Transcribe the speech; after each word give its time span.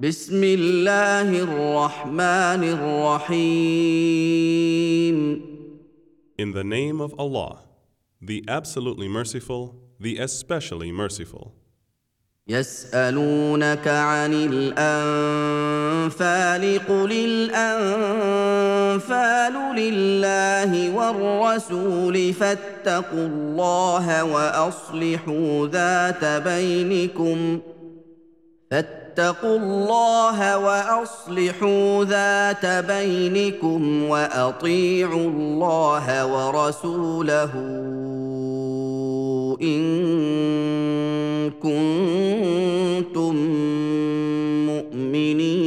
بسم 0.00 0.40
الله 0.44 1.28
الرحمن 1.44 2.64
الرحيم 3.20 4.16
In 6.38 6.52
the 6.52 6.64
name 6.64 7.02
of 7.02 7.12
Allah, 7.18 7.60
the 8.22 8.42
absolutely 8.48 9.08
merciful, 9.08 9.74
the 10.00 10.16
especially 10.16 10.90
merciful. 10.90 11.52
يسألونك 12.48 13.88
عن 13.88 14.32
الأنفال 14.72 15.60
قل 16.88 17.12
الأنفال 17.52 18.32
لله 19.76 20.90
والرسول 20.90 22.32
فاتقوا 22.32 23.26
الله 23.26 24.24
وأصلحوا 24.24 25.66
ذات 25.66 26.24
بينكم 26.42 27.60
فاتقوا 28.70 28.99
الله 29.18 30.58
وأصلحوا 30.58 32.04
ذات 32.04 32.66
بينكم 32.86 34.02
وأطيعوا 34.04 35.30
الله 35.30 36.26
ورسوله 36.26 37.52
إن 39.62 39.80
كنتم 41.50 43.34
مؤمنين 44.66 45.60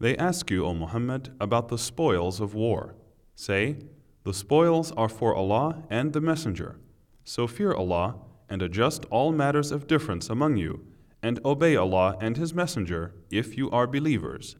They 0.00 0.16
ask 0.16 0.50
you, 0.50 0.66
O 0.66 0.74
Muhammad, 0.74 1.30
about 1.40 1.68
the 1.68 1.78
spoils 1.78 2.40
of 2.40 2.54
war. 2.54 2.96
Say, 3.36 3.76
The 4.24 4.34
spoils 4.34 4.92
are 4.92 5.08
for 5.08 5.34
Allah 5.34 5.84
and 5.90 6.12
the 6.12 6.20
Messenger. 6.20 6.76
So 7.24 7.46
fear 7.46 7.72
Allah 7.72 8.16
and 8.52 8.60
adjust 8.60 9.06
all 9.06 9.32
matters 9.32 9.72
of 9.72 9.86
difference 9.86 10.28
among 10.28 10.58
you, 10.58 10.84
and 11.22 11.40
obey 11.42 11.74
Allah 11.74 12.18
and 12.20 12.36
His 12.36 12.52
Messenger 12.52 13.14
if 13.30 13.56
you 13.56 13.70
are 13.70 13.86
believers. 13.86 14.56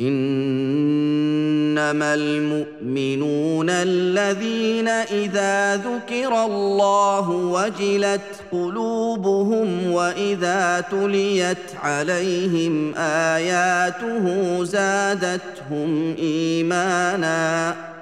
انما 0.00 2.14
المؤمنون 2.14 3.70
الذين 3.70 4.88
اذا 4.88 5.76
ذكر 5.76 6.44
الله 6.44 7.30
وجلت 7.30 8.42
قلوبهم 8.52 9.92
واذا 9.92 10.80
تليت 10.80 11.76
عليهم 11.82 12.94
اياته 12.96 14.64
زادتهم 14.64 16.14
ايمانا 16.18 17.97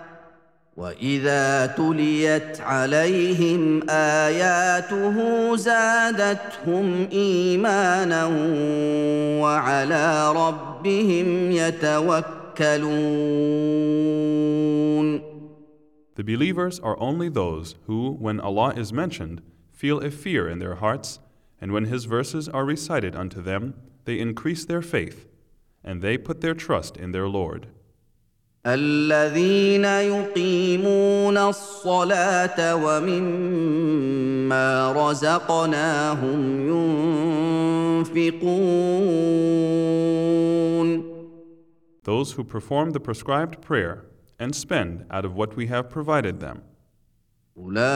واذا 0.77 1.65
تليت 1.65 2.61
عليهم 2.61 3.89
اياته 3.89 5.15
زادتهم 5.55 7.07
ايمانا 7.11 8.25
وعلى 9.41 10.31
ربهم 10.31 11.51
يتوكلون 11.51 13.11
The 16.13 16.23
believers 16.23 16.79
are 16.79 16.99
only 16.99 17.29
those 17.29 17.75
who, 17.87 18.11
when 18.11 18.39
Allah 18.39 18.73
is 18.75 18.93
mentioned, 18.93 19.41
feel 19.71 19.99
a 19.99 20.11
fear 20.11 20.47
in 20.47 20.59
their 20.59 20.75
hearts, 20.75 21.19
and 21.59 21.71
when 21.71 21.85
His 21.85 22.05
verses 22.05 22.47
are 22.49 22.65
recited 22.65 23.15
unto 23.15 23.41
them, 23.41 23.73
they 24.05 24.19
increase 24.19 24.65
their 24.65 24.81
faith, 24.81 25.25
and 25.83 26.01
they 26.01 26.17
put 26.17 26.41
their 26.41 26.53
trust 26.53 26.97
in 26.97 27.11
their 27.11 27.27
Lord. 27.27 27.67
الذين 28.66 29.84
يقيمون 29.84 31.38
الصلاه 31.38 32.76
ومما 32.76 34.22
رزقناهم 34.92 36.68
ينفقون 38.06 38.46
Those 42.02 42.32
who 42.32 42.44
perform 42.44 42.90
the 42.90 43.00
prescribed 43.00 43.60
prayer 43.60 44.04
and 44.38 44.54
spend 44.54 45.06
out 45.10 45.24
of 45.24 45.34
what 45.34 45.56
we 45.56 45.66
have 45.66 45.90
provided 45.90 46.40
them. 46.40 46.62
اولئك 47.58 47.86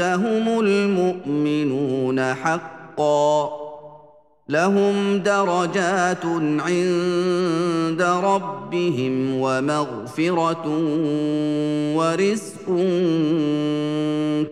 هم 0.00 0.60
المؤمنون 0.60 2.34
حقا 2.34 3.69
لهم 4.49 5.17
درجات 5.19 6.25
عند 6.59 8.01
ربهم 8.01 9.35
ومغفره 9.35 10.65
ورزق 11.95 12.65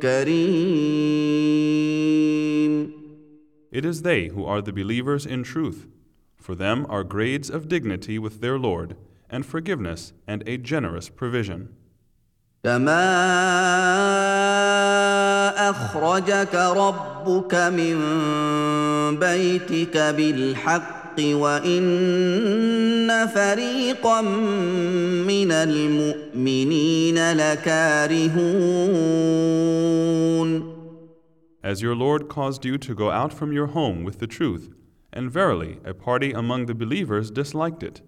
كريم 0.02 1.64
It 3.72 3.86
is 3.86 4.04
they 4.04 4.28
who 4.28 4.46
are 4.46 4.62
the 4.62 4.72
believers 4.72 5.26
in 5.26 5.42
truth. 5.44 5.88
For 6.38 6.54
them 6.56 6.86
are 6.90 7.04
grades 7.04 7.50
of 7.50 7.68
dignity 7.68 8.20
with 8.20 8.40
their 8.40 8.60
Lord, 8.60 8.96
and 9.30 9.44
forgiveness 9.46 10.14
and 10.28 10.44
a 10.48 10.58
generous 10.58 11.10
provision. 11.10 11.70
كما 12.64 13.04
اخرجك 15.70 16.56
ربك 16.56 17.56
من 17.56 18.00
بيتك 19.20 19.98
بالحق 19.98 21.20
وان 21.20 21.88
فريقا 23.28 24.22
من 24.22 25.52
المؤمنين 25.52 27.32
لكارهون 27.34 28.84
As 31.64 31.82
your 31.82 31.96
Lord 31.96 32.28
caused 32.28 32.66
you 32.66 32.78
to 32.78 32.94
go 32.94 33.10
out 33.10 33.32
from 33.32 33.54
your 33.54 33.68
home 33.68 34.04
with 34.04 34.20
the 34.20 34.28
truth, 34.28 34.66
and 35.14 35.32
verily 35.32 35.80
a 35.86 35.94
party 35.94 36.32
among 36.34 36.66
the 36.66 36.76
believers 36.76 37.32
disliked 37.32 37.84
it. 37.84 38.02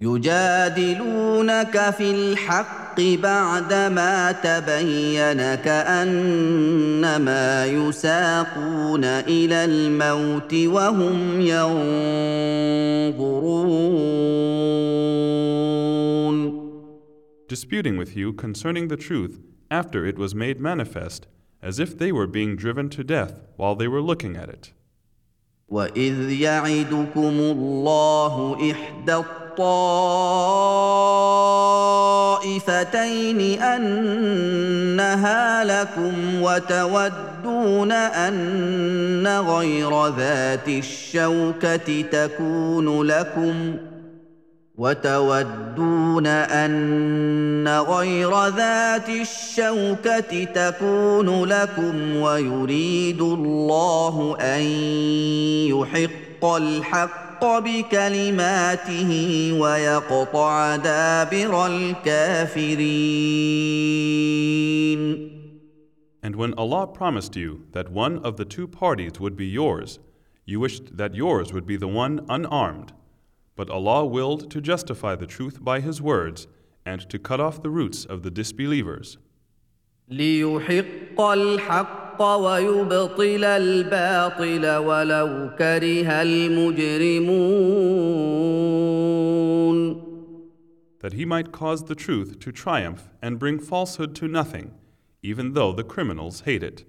يجادلونك 0.00 1.90
في 1.90 2.10
الحق 2.10 2.81
بعدما 2.98 4.32
تبين 4.32 5.54
كانما 5.54 7.46
يساقون 7.66 9.04
الى 9.04 9.64
الموت 9.64 10.54
وهم 10.54 11.40
ينظرون 11.40 11.88
Disputing 17.48 17.96
with 17.96 18.14
you 18.14 18.34
concerning 18.34 18.88
the 18.88 18.96
truth 18.96 19.40
after 19.70 20.04
it 20.04 20.18
was 20.18 20.34
made 20.34 20.60
manifest, 20.60 21.26
as 21.62 21.78
if 21.78 21.96
they 21.96 22.12
were 22.12 22.26
being 22.26 22.56
driven 22.56 22.90
to 22.90 23.02
death 23.02 23.40
while 23.56 23.74
they 23.74 23.88
were 23.88 24.02
looking 24.02 24.36
at 24.36 24.50
it. 24.50 24.72
واذ 25.68 26.30
يعدكم 26.30 27.40
الله 27.40 28.70
احدى 28.70 29.14
الطائفتين 32.43 33.61
أنها 33.61 35.63
لكم 35.63 36.41
وتودون 36.41 37.91
أن 37.91 39.27
غير 39.27 40.07
ذات 40.07 40.67
الشوكة 40.67 42.01
تكون 42.11 43.03
لكم 43.03 43.75
وتودون 44.77 46.27
أن 46.27 47.67
غير 47.67 48.47
ذات 48.47 49.09
الشوكة 49.09 50.43
تكون 50.43 51.45
لكم 51.45 52.15
ويريد 52.15 53.21
الله 53.21 54.37
أن 54.41 54.61
يحق 55.69 56.45
الحق 56.45 57.22
بكلماته 57.60 59.10
ويقطع 59.52 60.76
دابر 60.76 61.66
الكافرين 61.66 63.38
And 66.20 66.34
when 66.36 66.52
Allah 66.54 66.86
promised 66.86 67.36
you 67.36 67.66
that 67.72 67.90
one 67.90 68.18
of 68.18 68.36
the 68.36 68.44
two 68.44 68.66
parties 68.66 69.20
would 69.20 69.36
be 69.36 69.46
yours, 69.46 69.98
you 70.44 70.60
wished 70.60 70.96
that 70.96 71.14
yours 71.14 71.52
would 71.52 71.66
be 71.66 71.76
the 71.76 71.88
one 71.88 72.24
unarmed. 72.28 72.92
But 73.54 73.70
Allah 73.70 74.04
willed 74.04 74.50
to 74.50 74.60
justify 74.60 75.14
the 75.14 75.26
truth 75.26 75.62
by 75.64 75.80
His 75.80 76.02
words 76.02 76.46
and 76.84 77.00
to 77.08 77.18
cut 77.18 77.40
off 77.40 77.62
the 77.62 77.70
roots 77.70 78.04
of 78.04 78.22
the 78.22 78.30
disbelievers, 78.30 79.18
ليحق 80.08 81.20
الحق 81.20 82.22
ويبطل 82.22 83.44
الباطل 83.44 84.76
ولو 84.76 85.50
كره 85.58 86.22
المجرمون 86.22 87.78
that 91.00 91.12
He 91.12 91.24
might 91.24 91.52
cause 91.52 91.84
the 91.84 91.94
truth 91.94 92.40
to 92.40 92.50
triumph 92.50 93.08
and 93.22 93.38
bring 93.38 93.60
falsehood 93.60 94.16
to 94.16 94.26
nothing, 94.26 94.72
even 95.22 95.52
though 95.52 95.72
the 95.72 95.84
criminals 95.84 96.40
hate 96.40 96.64
it. 96.64 96.84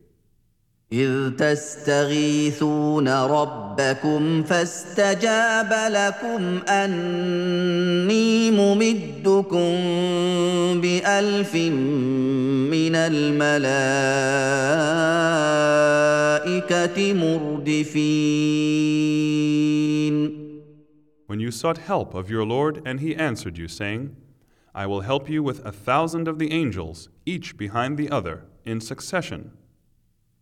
إذ 0.95 1.31
تستغيثون 1.31 3.09
ربكم 3.09 4.43
فاستجاب 4.43 5.73
لكم 5.91 6.59
أني 6.69 8.51
ممدكم 8.51 9.75
بألف 10.81 11.55
من 12.75 12.95
الملائكه 12.95 13.55
مردفين 17.13 18.35
When 21.27 21.41
you 21.41 21.51
sought 21.51 21.79
help 21.79 22.15
of 22.15 22.31
your 22.31 22.45
Lord, 22.45 22.81
and 22.87 23.01
he 23.01 23.17
answered 23.17 23.59
you, 23.59 23.67
saying, 23.67 24.15
I 24.73 24.87
will 24.87 25.01
help 25.01 25.29
you 25.29 25.43
with 25.43 25.67
a 25.67 25.73
thousand 25.73 26.29
of 26.29 26.39
the 26.39 26.53
angels, 26.53 27.09
each 27.27 27.57
behind 27.57 27.97
the 27.97 28.09
other, 28.11 28.45
in 28.65 28.81
succession. 28.81 29.51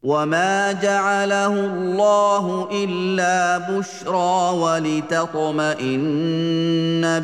وما 0.02 0.72
جعله 0.72 1.54
الله 1.66 2.68
الا 2.72 3.58
بشرى 3.70 4.58
ولتطمئن 4.58 6.00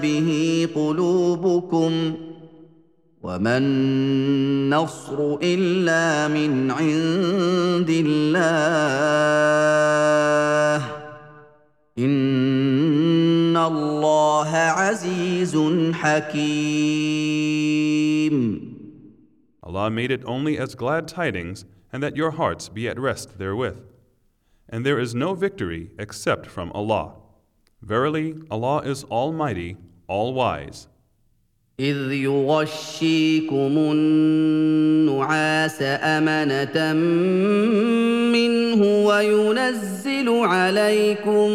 به 0.02 0.68
قلوبكم 0.74 2.14
وما 3.22 3.58
النصر 3.58 5.36
الا 5.42 6.28
من 6.28 6.70
عند 6.70 7.90
الله 7.90 8.38
ان 11.98 13.56
الله 13.56 14.50
عزيز 14.56 15.58
حكيم 15.92 17.48
Allah 19.68 19.90
made 19.90 20.10
it 20.10 20.24
only 20.24 20.56
as 20.56 20.74
glad 20.74 21.06
tidings, 21.08 21.66
and 21.92 22.02
that 22.02 22.16
your 22.16 22.32
hearts 22.32 22.68
be 22.68 22.88
at 22.88 22.98
rest 22.98 23.38
therewith. 23.38 23.80
And 24.68 24.84
there 24.84 24.98
is 24.98 25.14
no 25.14 25.34
victory 25.34 25.90
except 25.98 26.46
from 26.46 26.70
Allah. 26.72 27.14
Verily, 27.80 28.34
Allah 28.50 28.80
is 28.80 29.04
Almighty, 29.04 29.76
All 30.08 30.34
Wise. 30.34 30.88
إذ 31.80 32.12
يغشيكم 32.12 33.72
النعاس 33.92 35.82
أمنة 35.82 36.92
منه 38.32 39.04
وينزل 39.06 40.28
عليكم 40.28 41.50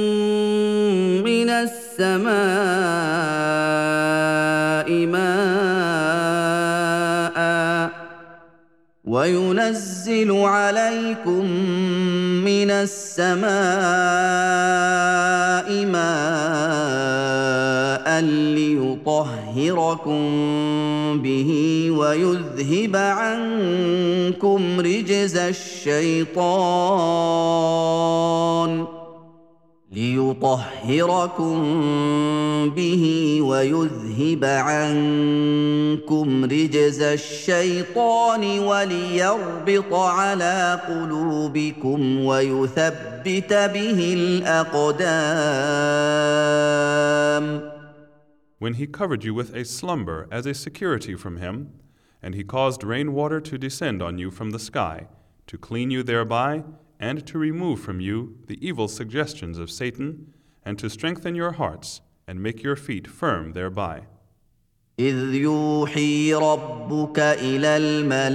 من 1.24 1.50
السماء 1.50 2.34
ماء 5.06 5.63
وينزل 9.14 10.42
عليكم 10.42 11.46
من 12.46 12.72
السماء 12.72 13.46
ماء 15.86 16.22
ليطهركم 18.22 20.22
به 21.22 21.52
ويذهب 21.92 22.96
عنكم 22.96 24.80
رجز 24.80 25.38
الشيطان 25.38 26.34
ليطهركم 29.93 31.59
به 32.77 33.39
ويذهب 33.43 34.45
عنكم 34.45 36.45
رجز 36.45 37.03
الشيطان 37.03 38.59
وليربط 38.59 39.95
على 39.95 40.81
قلوبكم 40.89 42.25
ويثبت 42.25 43.53
به 43.53 44.15
الاقدام 44.17 45.19
When 48.61 48.75
he 48.75 48.89
covered 48.89 49.23
you 49.23 49.35
with 49.35 49.55
a 49.55 49.65
slumber 49.65 50.27
as 50.33 50.45
a 50.45 50.53
security 50.53 51.15
from 51.15 51.37
him, 51.37 51.75
and 52.21 52.35
he 52.35 52.43
caused 52.43 52.83
rainwater 52.83 53.41
to 53.41 53.57
descend 53.57 54.03
on 54.03 54.19
you 54.19 54.33
from 54.33 54.51
the 54.51 54.59
sky, 54.59 55.07
to 55.47 55.57
clean 55.57 55.93
you 55.93 56.03
thereby, 56.03 56.65
and 57.03 57.27
to 57.27 57.39
remove 57.39 57.81
from 57.81 58.01
you 58.01 58.39
the 58.47 58.59
evil 58.67 58.89
suggestions 58.89 59.59
of 59.59 59.71
Satan, 59.71 60.33
and 60.65 60.79
to 60.79 60.91
strengthen 60.91 61.35
your 61.35 61.53
hearts, 61.53 62.01
and 62.27 62.43
make 62.43 62.63
your 62.63 62.77
feet 62.77 63.07
firm 63.07 63.53
thereby. 63.53 64.03
إذ 64.99 65.35
يوحي 65.35 66.35
ربك 66.35 67.19
إلى 67.19 67.77
الملائكة 67.77 68.29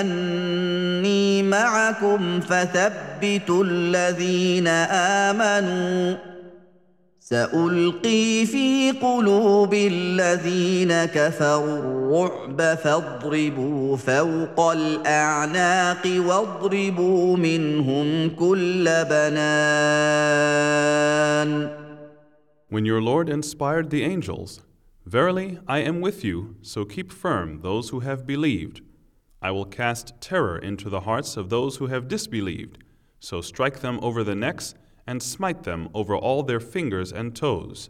أني 0.00 1.42
معكم 1.42 2.40
فثبتوا 2.40 3.64
الذين 3.64 4.68
آمنوا 5.28 6.16
سألقي 7.22 8.46
في 8.46 8.90
قلوب 8.90 9.74
الذين 9.74 11.04
كفروا 11.04 11.78
الرعب 11.78 12.74
فاضربوا 12.74 13.96
فوق 13.96 14.60
الأعناق 14.60 16.06
واضربوا 16.26 17.36
منهم 17.36 18.30
كل 18.30 18.84
بنان 19.10 19.48
When 22.70 22.84
your 22.84 23.00
Lord 23.00 23.28
inspired 23.30 23.90
the 23.90 24.04
angels, 24.04 24.60
Verily, 25.04 25.58
I 25.66 25.78
am 25.78 26.00
with 26.02 26.22
you, 26.22 26.56
so 26.60 26.84
keep 26.84 27.10
firm 27.12 27.60
those 27.62 27.88
who 27.88 28.00
have 28.00 28.26
believed. 28.26 28.82
I 29.40 29.50
will 29.50 29.64
cast 29.64 30.20
terror 30.20 30.58
into 30.58 30.90
the 30.90 31.00
hearts 31.00 31.38
of 31.38 31.48
those 31.48 31.76
who 31.76 31.86
have 31.86 32.08
disbelieved, 32.08 32.78
so 33.18 33.40
strike 33.40 33.80
them 33.80 33.98
over 34.02 34.22
the 34.22 34.34
necks 34.34 34.74
and 35.07 35.21
smite 35.21 35.63
them 35.63 35.89
over 35.93 36.15
all 36.15 36.43
their 36.43 36.59
fingers 36.59 37.11
and 37.11 37.35
toes. 37.35 37.89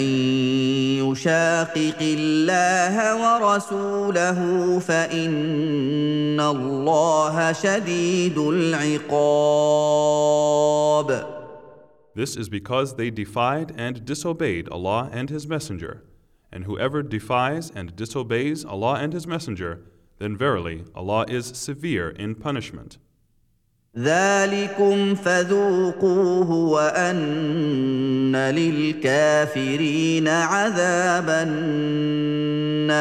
يشاقق 1.05 2.01
الله 2.01 2.95
ورسوله 3.15 4.39
فان 4.79 6.39
الله 6.39 7.51
شديد 7.51 8.37
العقاب 8.37 9.39
This 12.18 12.36
is 12.36 12.48
because 12.48 12.94
they 12.94 13.10
defied 13.10 13.74
and 13.76 14.04
disobeyed 14.04 14.68
Allah 14.68 15.08
and 15.12 15.30
His 15.30 15.48
Messenger. 15.48 16.04
And 16.52 16.64
whoever 16.64 17.02
defies 17.02 17.70
and 17.70 17.96
disobeys 17.96 18.64
Allah 18.64 18.94
and 18.94 19.12
His 19.12 19.26
Messenger, 19.26 19.82
then 20.18 20.36
verily 20.36 20.84
Allah 20.94 21.26
is 21.28 21.46
severe 21.46 22.10
in 22.10 22.36
punishment. 22.36 22.98
ذلكم 23.96 25.14
فذوقوه 25.14 26.50
وان 26.50 28.36
للكافرين 28.36 30.28
عذاب 30.28 31.28
النار 31.28 32.94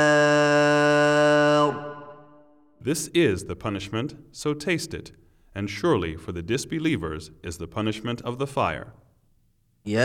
This 2.79 3.07
is 3.13 3.45
the 3.45 3.55
punishment, 3.55 4.15
so 4.31 4.53
taste 4.53 4.93
it. 4.93 5.13
And 5.55 5.69
surely 5.69 6.15
for 6.15 6.31
the 6.31 6.43
disbelievers 6.43 7.31
is 7.41 7.57
the 7.57 7.67
punishment 7.67 8.21
of 8.21 8.37
the 8.39 8.47
fire. 8.47 8.93
يا 9.88 10.04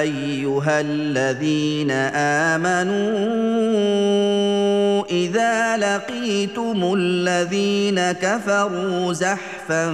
ايها 0.00 0.80
الذين 0.80 1.90
امنوا 2.60 3.04
اذا 5.10 5.76
لقيتم 5.76 6.94
الذين 6.96 8.12
كفروا 8.12 9.12
زحفا 9.12 9.92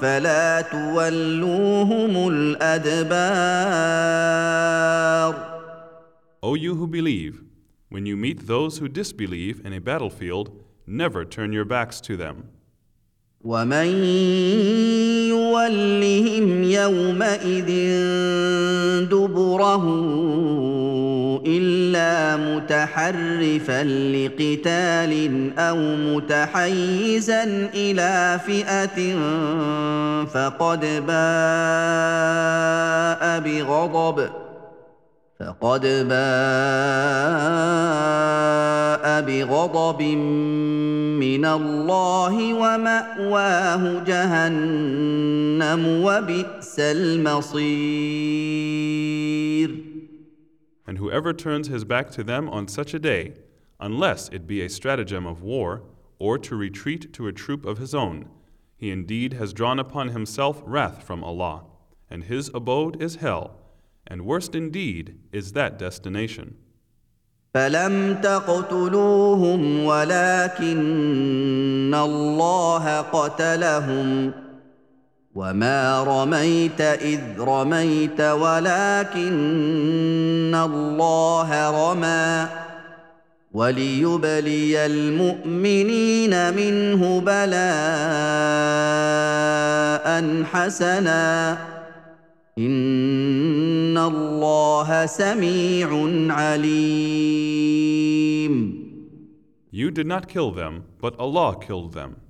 فلا 0.00 0.60
تولوهم 0.60 2.28
الادبار 2.28 3.82
O 6.44 6.54
you 6.54 6.74
who 6.76 6.86
believe, 6.86 7.42
when 7.88 8.06
you 8.06 8.16
meet 8.16 8.46
those 8.46 8.78
who 8.78 8.88
disbelieve 8.88 9.60
in 9.66 9.72
a 9.72 9.80
battlefield, 9.80 10.50
never 10.86 11.24
turn 11.24 11.52
your 11.52 11.64
backs 11.64 12.00
to 12.00 12.16
them. 12.16 12.61
ومن 13.44 14.04
يولهم 15.28 16.62
يومئذ 16.62 17.70
دبره 19.10 19.84
الا 21.46 22.36
متحرفا 22.36 23.82
لقتال 23.84 25.12
أو 25.58 25.76
متحيزا 25.76 27.44
إلى 27.74 28.40
فئه 28.46 29.16
فقد 30.34 30.80
باء 31.06 32.42
بغضب 33.40 34.28
فقد 35.41 35.81
باء 35.81 36.17
بغضب 39.21 40.01
من 40.01 41.45
الله 41.45 42.53
وماواه 42.53 44.03
جهنم 44.03 45.87
وبئس 46.03 46.79
المصير 46.79 48.27
And 50.87 50.97
whoever 50.97 51.33
turns 51.33 51.67
his 51.67 51.83
back 51.83 52.09
to 52.11 52.23
them 52.23 52.49
on 52.49 52.67
such 52.69 52.93
a 52.93 52.99
day, 52.99 53.33
unless 53.79 54.29
it 54.29 54.47
be 54.47 54.61
a 54.61 54.69
stratagem 54.69 55.27
of 55.27 55.43
war, 55.43 55.83
or 56.17 56.37
to 56.39 56.55
retreat 56.55 57.13
to 57.13 57.27
a 57.27 57.33
troop 57.33 57.65
of 57.65 57.77
his 57.77 57.93
own. 57.93 58.29
He 58.77 58.89
indeed 58.89 59.33
has 59.33 59.53
drawn 59.53 59.79
upon 59.79 60.09
himself 60.09 60.63
wrath 60.65 61.03
from 61.03 61.23
Allah, 61.23 61.65
and 62.09 62.23
his 62.23 62.49
abode 62.53 63.01
is 63.01 63.17
hell, 63.17 63.60
And 64.12 64.20
worst 64.26 64.54
indeed 64.54 65.04
is 65.32 65.52
that 65.54 65.78
destination. 65.78 66.54
فلم 67.54 68.14
تقتلوهم 68.22 69.84
ولكن 69.84 70.74
الله 71.94 73.00
قتلهم 73.00 74.32
وما 75.34 76.02
رميت 76.02 76.80
اذ 76.80 77.20
رميت 77.38 78.20
ولكن 78.20 79.34
الله 80.54 81.70
رمى 81.70 82.48
وليبلي 83.52 84.86
المؤمنين 84.86 86.54
منه 86.54 87.20
بلاء 87.20 87.62
حسنا 90.44 91.58
ان 92.57 93.97
الله 93.97 95.05
سميع 95.05 95.89
عليم 96.33 97.77
You 99.69 99.91
did 99.91 100.07
not 100.07 100.27
kill 100.27 100.51
them, 100.51 100.85
but 100.99 101.19
Allah 101.19 101.59
killed 101.59 101.93
them. 101.93 102.21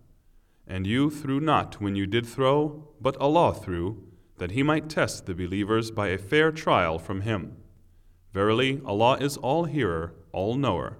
And 0.67 0.85
you 0.85 1.09
threw 1.09 1.39
not 1.39 1.79
when 1.79 1.95
you 1.95 2.05
did 2.05 2.25
throw, 2.25 2.89
but 2.99 3.15
Allah 3.17 3.53
threw, 3.53 4.03
that 4.37 4.51
He 4.51 4.63
might 4.63 4.89
test 4.89 5.25
the 5.25 5.33
believers 5.33 5.89
by 5.91 6.09
a 6.09 6.17
fair 6.17 6.51
trial 6.51 6.99
from 6.99 7.21
Him. 7.21 7.55
Verily, 8.33 8.81
Allah 8.85 9.17
is 9.21 9.37
all 9.37 9.63
hearer, 9.63 10.13
all 10.33 10.55
knower. 10.55 10.97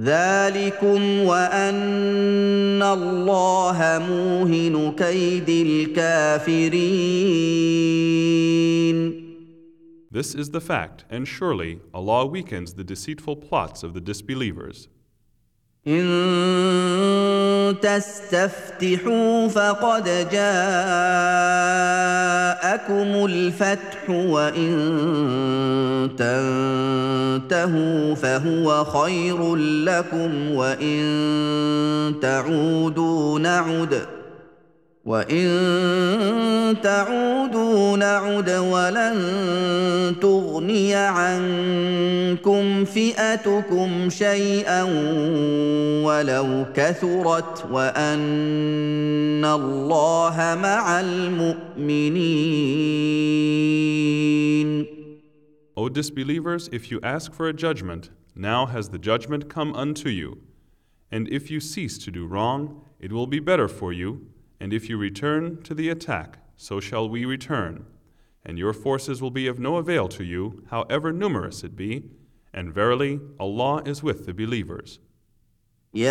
ذلكم 0.00 1.20
وان 1.20 2.82
الله 2.82 3.98
موهن 4.08 4.92
كيد 4.96 5.48
الكافرين 5.48 6.82
This 10.10 10.34
is 10.34 10.50
the 10.50 10.60
fact, 10.60 11.06
and 11.08 11.26
surely 11.26 11.80
Allah 11.94 12.26
weakens 12.26 12.74
the 12.74 12.84
deceitful 12.84 13.36
plots 13.36 13.82
of 13.82 13.94
the 13.94 14.00
disbelievers. 14.00 14.88
ان 15.86 17.76
تستفتحوا 17.82 19.48
فقد 19.48 20.08
جاءكم 22.72 23.24
الفتح 23.24 24.10
وإن 24.10 24.72
تنتهوا 26.18 28.14
فهو 28.14 28.84
خير 28.84 29.56
لكم 29.56 30.50
وإن 30.50 32.14
تعودوا 32.22 33.38
نعد 33.38 33.98
وان 35.04 36.76
تعودوا 36.82 37.96
نعد 37.96 38.50
ولن 38.50 39.16
تغني 40.20 40.94
عنكم 40.94 42.84
فئتكم 42.84 44.10
شيئا 44.10 44.82
ولو 46.04 46.66
كثرت 46.74 47.66
وان 47.70 49.44
الله 49.44 50.36
مع 50.62 51.00
المؤمنين 51.00 52.62
O 55.74 55.88
disbelievers, 55.88 56.68
if 56.70 56.92
you 56.92 57.00
ask 57.02 57.32
for 57.32 57.48
a 57.48 57.52
judgment, 57.52 58.10
now 58.36 58.66
has 58.66 58.90
the 58.90 58.98
judgment 58.98 59.48
come 59.48 59.74
unto 59.74 60.10
you. 60.10 60.38
And 61.10 61.26
if 61.28 61.50
you 61.50 61.60
cease 61.60 61.98
to 62.04 62.10
do 62.12 62.26
wrong, 62.26 62.82
it 63.00 63.10
will 63.10 63.26
be 63.26 63.40
better 63.40 63.68
for 63.68 63.92
you. 63.92 64.31
And 64.62 64.72
if 64.72 64.88
you 64.88 64.96
return 64.96 65.60
to 65.64 65.74
the 65.74 65.88
attack, 65.88 66.38
so 66.56 66.78
shall 66.78 67.08
we 67.08 67.24
return. 67.24 67.84
And 68.44 68.56
your 68.56 68.72
forces 68.72 69.20
will 69.20 69.32
be 69.32 69.48
of 69.48 69.58
no 69.58 69.76
avail 69.76 70.06
to 70.10 70.22
you, 70.22 70.62
however 70.70 71.12
numerous 71.12 71.64
it 71.64 71.74
be. 71.74 72.04
And 72.54 72.72
verily, 72.72 73.18
Allah 73.40 73.82
is 73.84 74.04
with 74.04 74.24
the 74.24 74.32
believers. 74.32 75.00
يا 75.94 76.08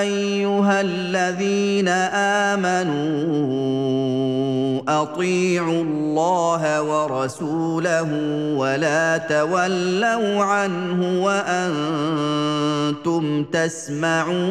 ايها 0.00 0.80
الذين 0.80 1.88
امنوا 2.58 3.04
اطيعوا 5.02 5.82
الله 5.82 6.82
ورسوله 6.82 8.10
ولا 8.56 9.18
تولوا 9.18 10.44
عنه 10.44 11.24
وأنتم 11.24 12.44
تسمعون 13.44 14.44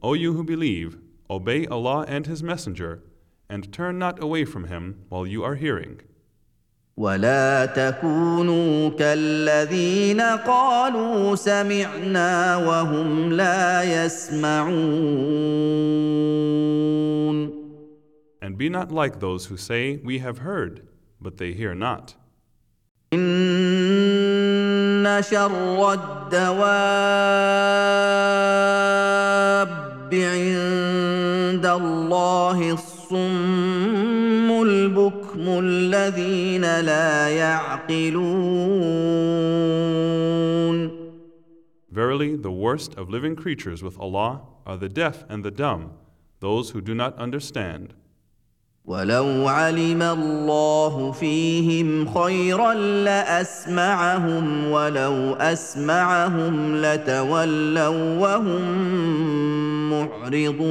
O 0.00 0.14
you 0.14 0.32
who 0.34 0.44
believe, 0.44 0.96
obey 1.28 1.66
Allah 1.66 2.04
and 2.06 2.28
His 2.28 2.40
Messenger, 2.40 3.02
and 3.50 3.72
turn 3.72 3.98
not 3.98 4.22
away 4.22 4.44
from 4.44 4.68
Him 4.68 5.00
while 5.08 5.26
you 5.26 5.42
are 5.42 5.56
hearing. 5.56 6.02
ولا 6.98 7.66
تكونوا 7.66 8.90
كالذين 8.90 10.20
قالوا 10.20 11.34
سمعنا 11.36 12.56
وهم 12.56 13.32
لا 13.32 13.82
يسمعون 14.04 14.78
And 18.40 18.56
be 18.56 18.68
not 18.68 18.90
like 18.90 19.20
those 19.20 19.46
who 19.46 19.56
say, 19.56 20.00
We 20.04 20.18
have 20.18 20.38
heard, 20.38 20.82
but 21.20 21.36
they 21.38 21.52
hear 21.52 21.74
not. 21.74 22.14
إن 23.12 24.88
شر 25.22 25.92
الدواب 25.92 26.48
عند 30.14 31.66
الله 31.66 32.72
الصم 32.72 34.62
البكم 34.62 35.27
الذين 35.46 36.80
لا 36.80 37.28
يعقلون 37.28 38.58
Verily, 41.90 42.36
the 42.36 42.52
worst 42.52 42.94
of 42.94 43.10
living 43.10 43.34
creatures 43.34 43.82
with 43.82 43.98
Allah 43.98 44.42
are 44.64 44.76
the 44.76 44.88
deaf 44.88 45.24
and 45.28 45.44
the 45.44 45.50
dumb, 45.50 45.92
those 46.40 46.70
who 46.70 46.80
do 46.80 46.94
not 46.94 47.18
understand. 47.18 47.94
ولو 48.88 49.48
علم 49.48 50.02
الله 50.02 51.12
فيهم 51.12 52.14
خيرا 52.14 52.74
لاسمعهم 52.74 54.70
ولو 54.70 55.34
اسمعهم 55.34 56.76
لتولوا 56.76 58.18
وهم 58.18 58.62
معرضون 59.90 60.68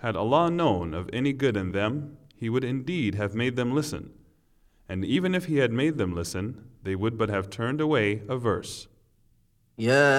Had 0.00 0.16
Allah 0.16 0.50
known 0.50 0.94
of 0.94 1.08
any 1.12 1.32
good 1.32 1.56
in 1.56 1.72
them, 1.72 2.16
He 2.34 2.48
would 2.48 2.64
indeed 2.64 3.14
have 3.14 3.34
made 3.34 3.56
them 3.56 3.74
listen. 3.74 4.10
And 4.88 5.04
even 5.04 5.34
if 5.34 5.46
He 5.46 5.56
had 5.56 5.72
made 5.72 5.96
them 5.98 6.14
listen, 6.14 6.70
they 6.82 6.94
would 6.94 7.16
but 7.18 7.28
have 7.28 7.50
turned 7.50 7.80
away 7.80 8.22
averse. 8.28 8.88
يا 9.78 10.16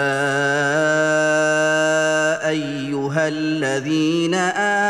ايها 2.50 3.28
الذين 3.28 4.34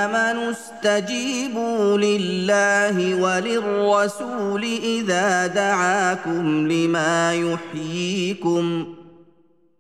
امنوا 0.03 0.51
استجيبوا 0.51 1.97
لله 1.97 3.15
وللرسول 3.15 4.63
اذا 4.63 5.47
دعاكم 5.47 6.67
لما 6.67 7.33
يحييكم 7.33 8.95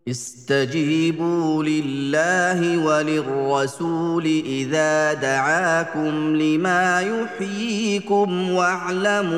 استجيبوا 0.08 1.64
لله 1.64 2.86
وللرسول 2.86 4.24
إذا 4.46 5.12
دعاكم 5.12 6.36
لما 6.36 7.00
يحييكم 7.00 8.50
واعلموا 8.50 9.32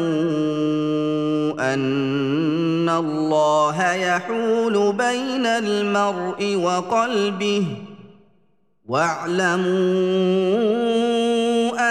أن 1.74 2.88
الله 2.88 3.92
يحول 3.92 4.92
بين 4.92 5.46
المرء 5.46 6.56
وقلبه 6.56 7.66
واعلموا 8.85 9.69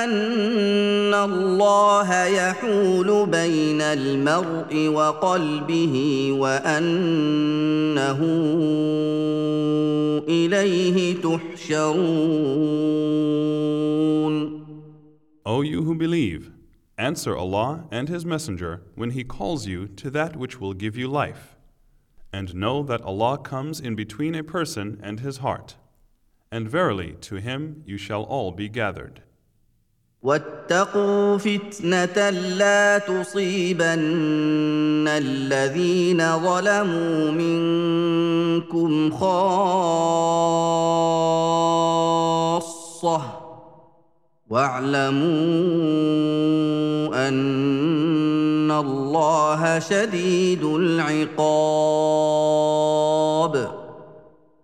ان 0.04 1.14
الله 1.14 2.24
يحول 2.24 3.26
بين 3.26 3.80
المرء 3.80 4.88
وقلبه 4.88 6.28
وانه 6.32 8.18
اليه 10.28 11.22
تحشرون 11.22 12.58
O 15.46 15.62
you 15.62 15.82
who 15.84 15.94
believe, 15.94 16.50
answer 16.98 17.34
Allah 17.34 17.84
and 17.90 18.08
His 18.10 18.26
Messenger 18.26 18.82
when 18.96 19.10
He 19.10 19.24
calls 19.24 19.66
you 19.66 19.86
to 19.86 20.10
that 20.10 20.36
which 20.36 20.60
will 20.60 20.74
give 20.74 20.94
you 20.96 21.08
life. 21.08 21.56
And 22.32 22.54
know 22.54 22.82
that 22.82 23.00
Allah 23.00 23.38
comes 23.38 23.80
in 23.80 23.94
between 23.94 24.34
a 24.34 24.42
person 24.42 25.00
and 25.02 25.20
his 25.20 25.38
heart. 25.38 25.76
And 26.53 26.69
verily, 26.69 27.13
to 27.21 27.35
Him 27.37 27.81
you 27.87 27.97
shall 27.97 28.21
all 28.23 28.51
be 28.51 28.69
gathered. 28.69 29.21
واتقوا 30.21 31.37
فتنة 31.37 32.29
لا 32.29 32.97
تصيبن 32.97 35.07
الذين 35.07 36.39
ظلموا 36.39 37.31
منكم 37.31 39.11
خاصة 39.11 40.41
واعلموا 44.49 45.23
أن 47.27 48.71
الله 48.71 49.79
شديد 49.79 50.63
العقاب 50.63 51.43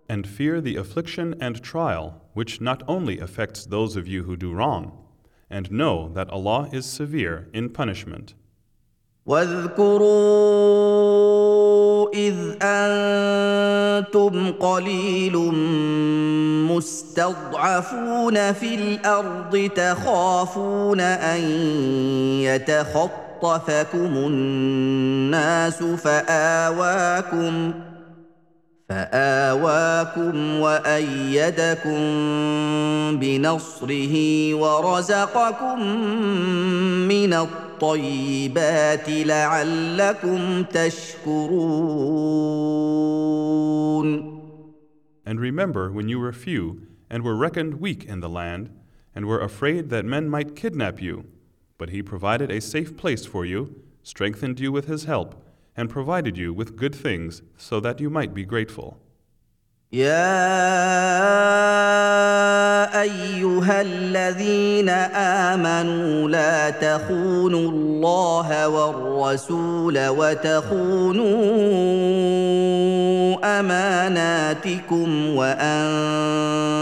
And 0.09 0.27
fear 0.27 0.61
the 0.61 0.77
affliction 0.77 1.35
and 1.41 1.63
trial 1.63 2.21
which 2.35 2.61
not 2.61 2.83
only 2.87 3.19
affects 3.21 3.65
those 3.65 3.97
of 3.97 4.07
you 4.07 4.25
who 4.25 4.37
do 4.37 4.53
wrong, 4.53 4.93
and 5.49 5.71
know 5.71 6.11
that 6.15 6.31
Allah 6.31 6.69
is 6.73 6.85
severe 6.85 7.49
in 7.53 7.71
punishment. 7.71 8.35
واذكروا 9.27 10.55
اذ 12.15 12.35
انتم 12.63 14.53
قليل 14.53 15.37
مستضعفون 16.69 18.53
في 18.53 18.75
الارض 18.75 19.71
تخافون 19.77 21.01
ان 21.01 21.41
يتخطفكم 22.41 24.17
الناس 24.17 25.83
فاواكم 25.83 27.73
فاواكم 28.89 30.61
وايدكم 30.61 32.01
بنصره 33.21 34.55
ورزقكم 34.55 35.81
من 37.09 37.33
الطيبات 37.33 39.09
لعلكم 39.09 40.63
تشكرون 40.63 42.05
And 45.27 45.41
remember 45.41 45.91
when 45.91 46.09
you 46.09 46.21
were 46.21 46.33
few 46.33 46.87
and 47.09 47.23
were 47.23 47.35
reckoned 47.37 47.81
weak 47.81 48.05
in 48.05 48.21
the 48.21 48.29
land, 48.29 48.71
and 49.15 49.27
were 49.27 49.41
afraid 49.41 49.89
that 49.91 50.05
men 50.05 50.29
might 50.29 50.57
kidnap 50.57 51.01
you. 51.01 51.25
But 51.79 51.91
He 51.91 52.03
provided 52.03 52.51
a 52.51 52.61
safe 52.61 52.97
place 52.97 53.25
for 53.25 53.45
you, 53.45 53.83
strengthened 54.03 54.59
you 54.61 54.73
with 54.73 54.87
His 54.87 55.05
help, 55.05 55.37
and 55.79 55.91
provided 55.91 56.37
you 56.37 56.53
with 56.53 56.77
good 56.77 56.95
things 56.95 57.43
so 57.57 57.81
that 57.81 58.01
you 58.01 58.11
might 58.11 58.33
be 58.35 58.45
grateful. 58.45 58.97
يا 59.93 60.23
ايها 63.03 63.81
الذين 63.81 64.89
امنوا 65.49 66.29
لا 66.29 66.71
تخونوا 66.71 67.71
الله 67.71 68.69
والرسول 68.69 70.09
وتخونوا 70.09 71.35
اماناتكم 73.61 75.27
وانتم 75.37 76.77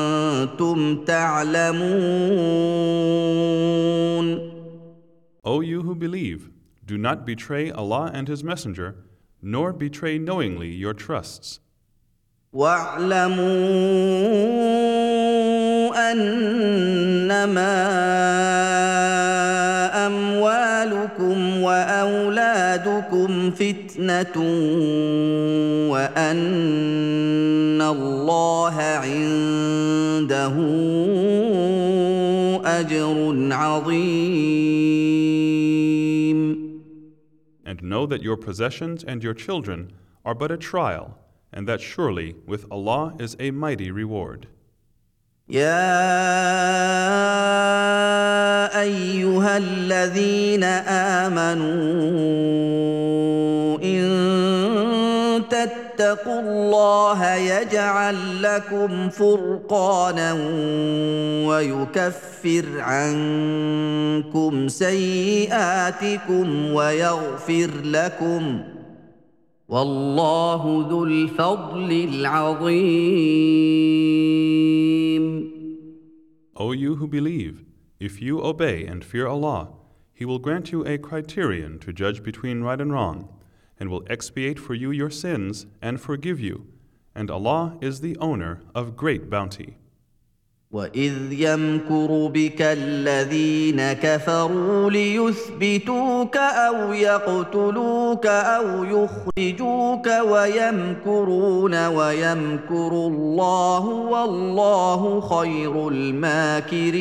تعلمون 1.05 2.63
O 5.45 5.61
you 5.61 5.83
who 5.83 5.95
believe, 5.97 6.51
do 6.88 6.98
not 6.98 7.26
betray 7.26 7.70
Allah 7.70 8.10
and 8.14 8.30
His 8.30 8.44
Messenger, 8.46 8.96
nor 9.42 9.74
betray 9.74 10.18
knowingly 10.18 10.70
your 10.70 10.94
trusts. 10.94 11.60
واعلموا 12.54 13.38
انما 16.12 17.78
اموالكم 20.08 21.62
واولادكم 21.62 23.52
فتنه 23.52 24.38
وان 25.92 27.82
الله 27.82 28.76
عنده 28.82 30.56
اجر 32.66 33.48
عظيم 33.52 34.67
know 37.87 38.07
that 38.07 38.23
your 38.23 38.37
possessions 38.37 39.05
and 39.05 39.23
your 39.23 39.35
children 39.35 39.93
are 40.25 40.35
but 40.35 40.51
a 40.51 40.57
trial, 40.57 41.19
and 41.53 41.69
that 41.69 41.81
surely 41.81 42.37
with 42.47 42.65
Allah 42.71 43.15
is 43.19 43.37
a 43.39 43.51
mighty 43.51 43.91
reward. 43.91 44.47
يا 45.49 45.83
ايها 48.81 49.57
الذين 49.57 50.65
امنوا 51.25 51.89
ان 53.83 55.43
تتقوا 55.49 55.86
الله 56.28 57.36
يجعل 57.36 58.44
لكم 58.44 59.10
فرقانا 59.10 60.34
ويكفر 61.48 62.66
عنكم 62.80 64.68
سيئاتكم 64.68 66.48
ويغفر 66.74 67.70
لكم 67.84 68.64
والله 69.68 70.88
ذو 70.90 71.04
الفضل 71.04 71.92
العظيم 71.92 73.48
O 76.60 76.72
you 76.72 76.96
who 76.96 77.08
believe, 77.08 77.64
if 78.00 78.20
you 78.20 78.42
obey 78.42 78.84
and 78.86 79.06
fear 79.06 79.28
Allah, 79.28 79.70
He 80.12 80.26
will 80.26 80.40
grant 80.40 80.72
you 80.72 80.84
a 80.86 80.98
criterion 80.98 81.78
to 81.80 81.94
judge 81.94 82.24
between 82.24 82.64
right 82.64 82.82
and 82.82 82.92
wrong, 82.92 83.30
and 83.79 83.91
will 83.91 84.05
expiate 84.09 84.59
for 84.59 84.75
you 84.75 84.91
your 84.91 85.11
sins 85.11 85.67
and 85.81 86.01
forgive 86.01 86.39
you. 86.41 86.67
And 87.15 87.31
Allah 87.31 87.77
is 87.81 88.01
the 88.01 88.17
owner 88.19 88.61
of 88.75 88.97
great 88.97 89.29
bounty. 89.29 89.77
واذ 90.73 91.33
يمكر 91.33 92.31
بك 92.35 92.63
الذين 92.63 93.93
كفروا 93.93 94.91
ليثبتوك 94.91 96.37
او 96.37 96.93
يقتلوك 96.93 98.27
او 98.27 98.85
يخرجوك 98.85 100.07
ويمكرون 100.07 101.87
ويمكر 101.87 102.93
الله 102.93 103.85
والله 103.85 105.21
خير 105.21 105.89
الماكرين 105.89 106.93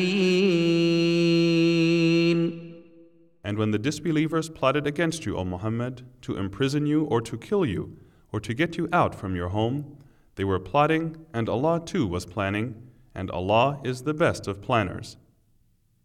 And 3.46 3.58
when 3.58 3.72
the 3.72 3.78
disbelievers 3.78 4.48
plotted 4.48 4.86
against 4.86 5.26
you, 5.26 5.36
O 5.36 5.44
Muhammad, 5.44 6.02
to 6.22 6.36
imprison 6.36 6.86
you 6.86 7.04
or 7.04 7.20
to 7.20 7.36
kill 7.36 7.66
you, 7.66 7.96
or 8.32 8.40
to 8.40 8.54
get 8.54 8.76
you 8.78 8.88
out 8.92 9.14
from 9.14 9.36
your 9.36 9.48
home, 9.48 9.98
they 10.36 10.44
were 10.44 10.58
plotting, 10.58 11.16
and 11.34 11.48
Allah 11.48 11.82
too 11.84 12.06
was 12.06 12.24
planning, 12.24 12.74
and 13.14 13.30
Allah 13.30 13.80
is 13.84 14.02
the 14.02 14.14
best 14.14 14.46
of 14.46 14.62
planners. 14.62 15.16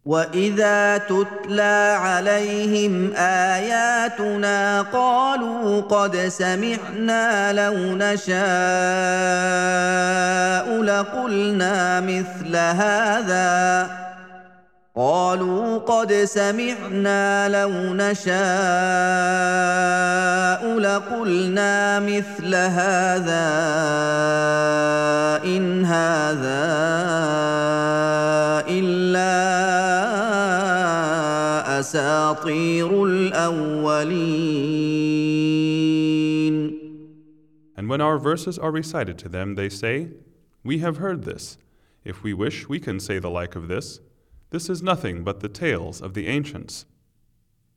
واذا 0.04 0.98
تتلى 0.98 1.96
عليهم 2.00 3.12
اياتنا 3.16 4.82
قالوا 4.82 5.80
قد 5.80 6.16
سمعنا 6.16 7.52
لو 7.52 7.74
نشاء 7.96 8.38
لقلنا 10.82 12.00
مثل 12.00 12.56
هذا 12.56 14.01
قالوا 14.95 15.77
قد 15.77 16.13
سمعنا 16.13 17.49
لو 17.49 17.93
نشاء 17.93 18.33
لقلنا 20.79 21.99
مثل 21.99 22.55
هذا 22.55 23.49
ان 25.45 25.85
هذا 25.85 26.63
الا 28.69 29.33
اساطير 31.79 33.05
الاولين 33.05 34.43
And 37.75 37.89
when 37.89 38.01
our 38.01 38.19
verses 38.19 38.59
are 38.59 38.69
recited 38.71 39.17
to 39.17 39.27
them, 39.27 39.55
they 39.55 39.69
say, 39.69 40.09
We 40.63 40.77
have 40.77 40.97
heard 40.97 41.23
this. 41.23 41.57
If 42.05 42.21
we 42.21 42.31
wish, 42.35 42.69
we 42.69 42.79
can 42.79 42.99
say 42.99 43.17
the 43.17 43.31
like 43.31 43.55
of 43.55 43.67
this. 43.67 43.99
This 44.52 44.70
is 44.70 44.82
nothing 44.82 45.24
but 45.24 45.40
the 45.40 45.48
tales 45.48 46.00
of 46.00 46.14
the 46.14 46.26
ancients. 46.26 46.86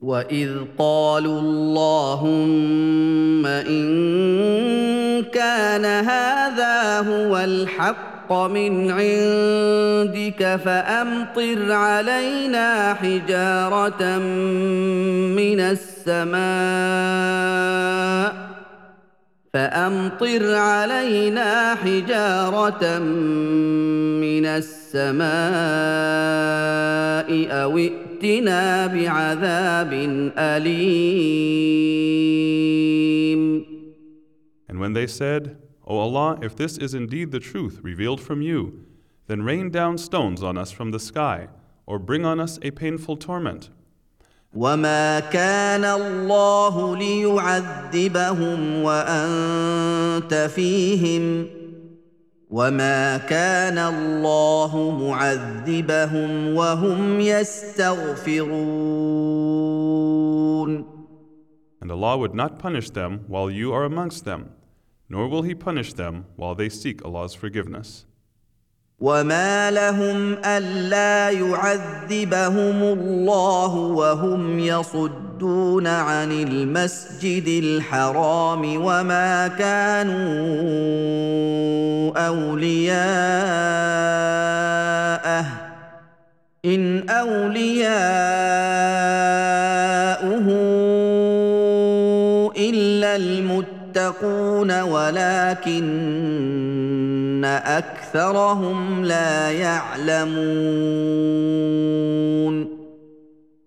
واذ 0.02 0.50
قالوا 0.78 1.40
اللهم 1.40 3.46
ان 3.46 5.24
كان 5.24 5.86
هذا 5.86 7.00
هو 7.00 7.38
الحق 7.38 8.34
من 8.34 8.92
عندك 8.92 10.60
فامطر 10.66 11.72
علينا 11.72 12.94
حجاره 12.94 14.18
من 15.38 15.60
السماء 15.60 16.42
فامطر 19.56 20.56
علينا 20.56 21.76
حجاره 21.76 23.00
من 24.20 24.46
السماء 24.46 25.22
او 27.52 27.78
ائتنا 27.78 28.88
بعذاب 28.88 29.94
اليم 30.38 31.92
And 34.70 34.80
when 34.80 34.94
they 34.94 35.06
said, 35.08 35.58
O 35.86 35.98
Allah, 35.98 36.40
if 36.42 36.56
this 36.56 36.78
is 36.78 36.94
indeed 36.94 37.32
the 37.32 37.42
truth 37.42 37.82
revealed 37.84 38.22
from 38.22 38.42
you, 38.42 38.86
then 39.28 39.44
rain 39.44 39.70
down 39.70 39.98
stones 39.98 40.42
on 40.42 40.58
us 40.58 40.72
from 40.72 40.92
the 40.92 41.00
sky, 41.00 41.50
or 41.86 42.00
bring 42.00 42.26
on 42.26 42.40
us 42.40 42.58
a 42.62 42.72
painful 42.72 43.18
torment. 43.18 43.70
وما 44.56 45.20
كان 45.20 45.86
الله 45.86 46.98
ليعذبهم 46.98 48.84
وانت 48.84 50.50
فيهم 50.56 51.48
وما 52.50 53.18
كان 53.18 53.78
الله 53.78 54.92
معذبهم 54.92 56.56
وهم 56.56 57.20
يستغفرون 57.20 58.52
And 61.82 61.92
Allah 61.92 62.18
would 62.18 62.36
not 62.36 62.60
punish 62.60 62.92
them 62.92 63.22
while 63.28 63.50
you 63.50 63.74
are 63.74 63.86
amongst 63.86 64.24
them, 64.24 64.52
nor 65.10 65.28
will 65.28 65.42
He 65.42 65.56
punish 65.56 65.94
them 65.94 66.26
while 66.36 66.54
they 66.54 66.70
seek 66.70 67.04
Allah's 67.04 67.34
forgiveness. 67.34 68.06
وما 69.01 69.71
لهم 69.71 70.37
الا 70.45 71.31
يعذبهم 71.31 72.83
الله 72.83 73.75
وهم 73.75 74.59
يصدون 74.59 75.87
عن 75.87 76.33
المسجد 76.33 77.49
الحرام 77.65 78.85
وما 78.85 79.49
كانوا 79.49 80.17
اولياءه 82.27 83.07
ان 86.65 87.09
اولياؤه 87.11 87.67
الا 92.57 93.17
المتقون 93.96 94.82
ولكن 94.82 95.82
اكثرهم 97.46 99.04
لا 99.04 99.52
يعلمون 99.52 101.12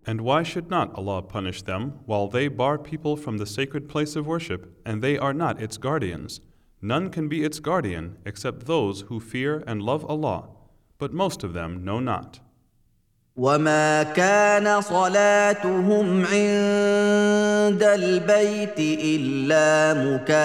And 0.06 0.20
why 0.20 0.42
should 0.42 0.68
not 0.68 0.94
Allah 0.98 1.22
punish 1.22 1.62
them 1.62 2.00
while 2.04 2.28
they 2.28 2.48
bar 2.48 2.76
people 2.76 3.16
from 3.16 3.38
the 3.38 3.46
sacred 3.46 3.88
place 3.88 4.16
of 4.16 4.26
worship 4.26 4.66
and 4.84 5.00
they 5.00 5.16
are 5.16 5.32
not 5.32 5.62
its 5.62 5.78
guardians? 5.78 6.42
None 6.82 7.08
can 7.08 7.26
be 7.26 7.42
its 7.42 7.58
guardian 7.58 8.18
except 8.26 8.66
those 8.66 9.00
who 9.08 9.18
fear 9.18 9.64
and 9.66 9.80
love 9.82 10.04
Allah, 10.04 10.50
but 10.98 11.14
most 11.14 11.42
of 11.42 11.54
them 11.54 11.82
know 11.86 12.00
not. 12.00 12.40
وما 13.39 14.03
كان 14.03 14.81
صلاتهم 14.81 16.25
عند 16.25 17.83
البيت 17.83 18.79
الا 18.79 19.93
مكاء 19.93 20.39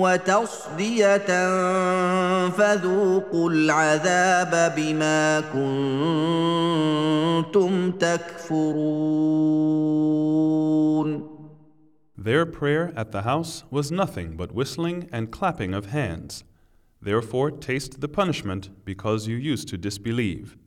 وتصديه 0.00 1.48
فذوقوا 2.48 3.50
العذاب 3.50 4.72
بما 4.76 5.40
كنتم 7.44 7.90
تكفرون 7.90 9.02
Their 12.16 12.46
prayer 12.46 12.92
at 12.96 13.10
the 13.10 13.22
house 13.22 13.64
was 13.70 13.90
nothing 13.90 14.36
but 14.36 14.52
whistling 14.54 15.08
and 15.12 15.32
clapping 15.32 15.74
of 15.74 15.86
hands. 15.86 16.44
Therefore, 17.01 17.51
taste 17.51 18.01
the 18.01 18.07
punishment 18.07 18.69
because 18.85 19.27
you 19.27 19.37
used 19.37 19.67
to 19.69 19.77
disbelieve. 19.77 20.57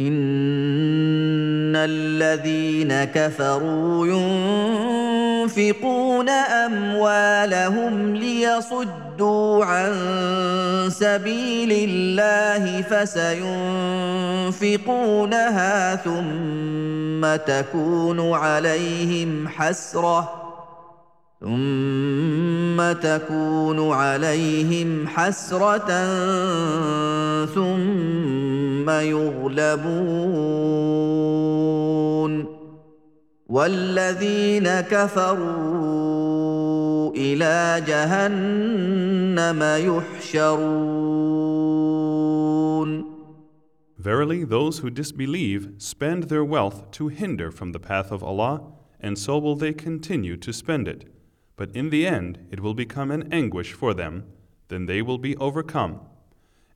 ان 0.00 1.76
الذين 1.76 3.04
كفروا 3.04 4.06
ينفقون 5.44 6.28
اموالهم 6.28 8.16
ليصدوا 8.16 9.64
عن 9.64 9.92
سبيل 10.90 11.88
الله 11.88 12.82
فسينفقونها 14.50 15.96
ثم 15.96 17.36
تكون 17.36 18.32
عليهم 18.32 19.48
حسره 19.48 20.41
ثم 21.43 22.79
تكون 22.91 23.91
عليهم 23.91 25.07
حسرة 25.07 25.89
ثم 27.45 28.89
يغلبون 28.89 29.83
والذين 33.47 34.81
كفروا 34.81 35.43
إلى 37.15 37.83
جهنم 37.87 39.63
يحشرون 39.87 41.03
Verily, 43.97 44.43
those 44.43 44.79
who 44.79 44.89
disbelieve 44.89 45.75
spend 45.77 46.23
their 46.23 46.43
wealth 46.43 46.91
to 46.91 47.07
hinder 47.07 47.51
from 47.51 47.71
the 47.71 47.79
path 47.79 48.11
of 48.11 48.21
Allah, 48.21 48.61
and 48.99 49.17
so 49.17 49.37
will 49.37 49.55
they 49.55 49.71
continue 49.71 50.35
to 50.35 50.51
spend 50.51 50.89
it. 50.89 51.12
But 51.62 51.74
in 51.74 51.90
the 51.90 52.06
end, 52.06 52.38
it 52.50 52.60
will 52.60 52.74
become 52.74 53.10
an 53.10 53.32
anguish 53.32 53.72
for 53.72 53.92
them, 53.92 54.24
then 54.68 54.86
they 54.86 55.02
will 55.02 55.18
be 55.18 55.36
overcome. 55.36 56.00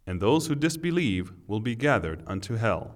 And 0.06 0.20
those 0.20 0.48
who 0.48 0.54
disbelieve 0.56 1.32
will 1.46 1.60
be 1.60 1.76
gathered 1.76 2.22
unto 2.26 2.56
hell. 2.56 2.94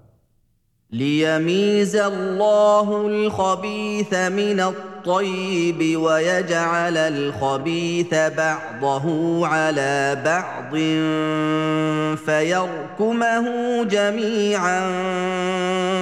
ليميز 0.91 1.97
الله 1.97 3.07
الخبيث 3.07 4.15
من 4.15 4.61
الطيب 4.61 5.97
ويجعل 5.97 6.97
الخبيث 6.97 8.15
بعضه 8.15 9.47
على 9.47 10.23
بعض 10.25 10.77
فيركمه 12.17 13.85
جميعا 13.85 14.81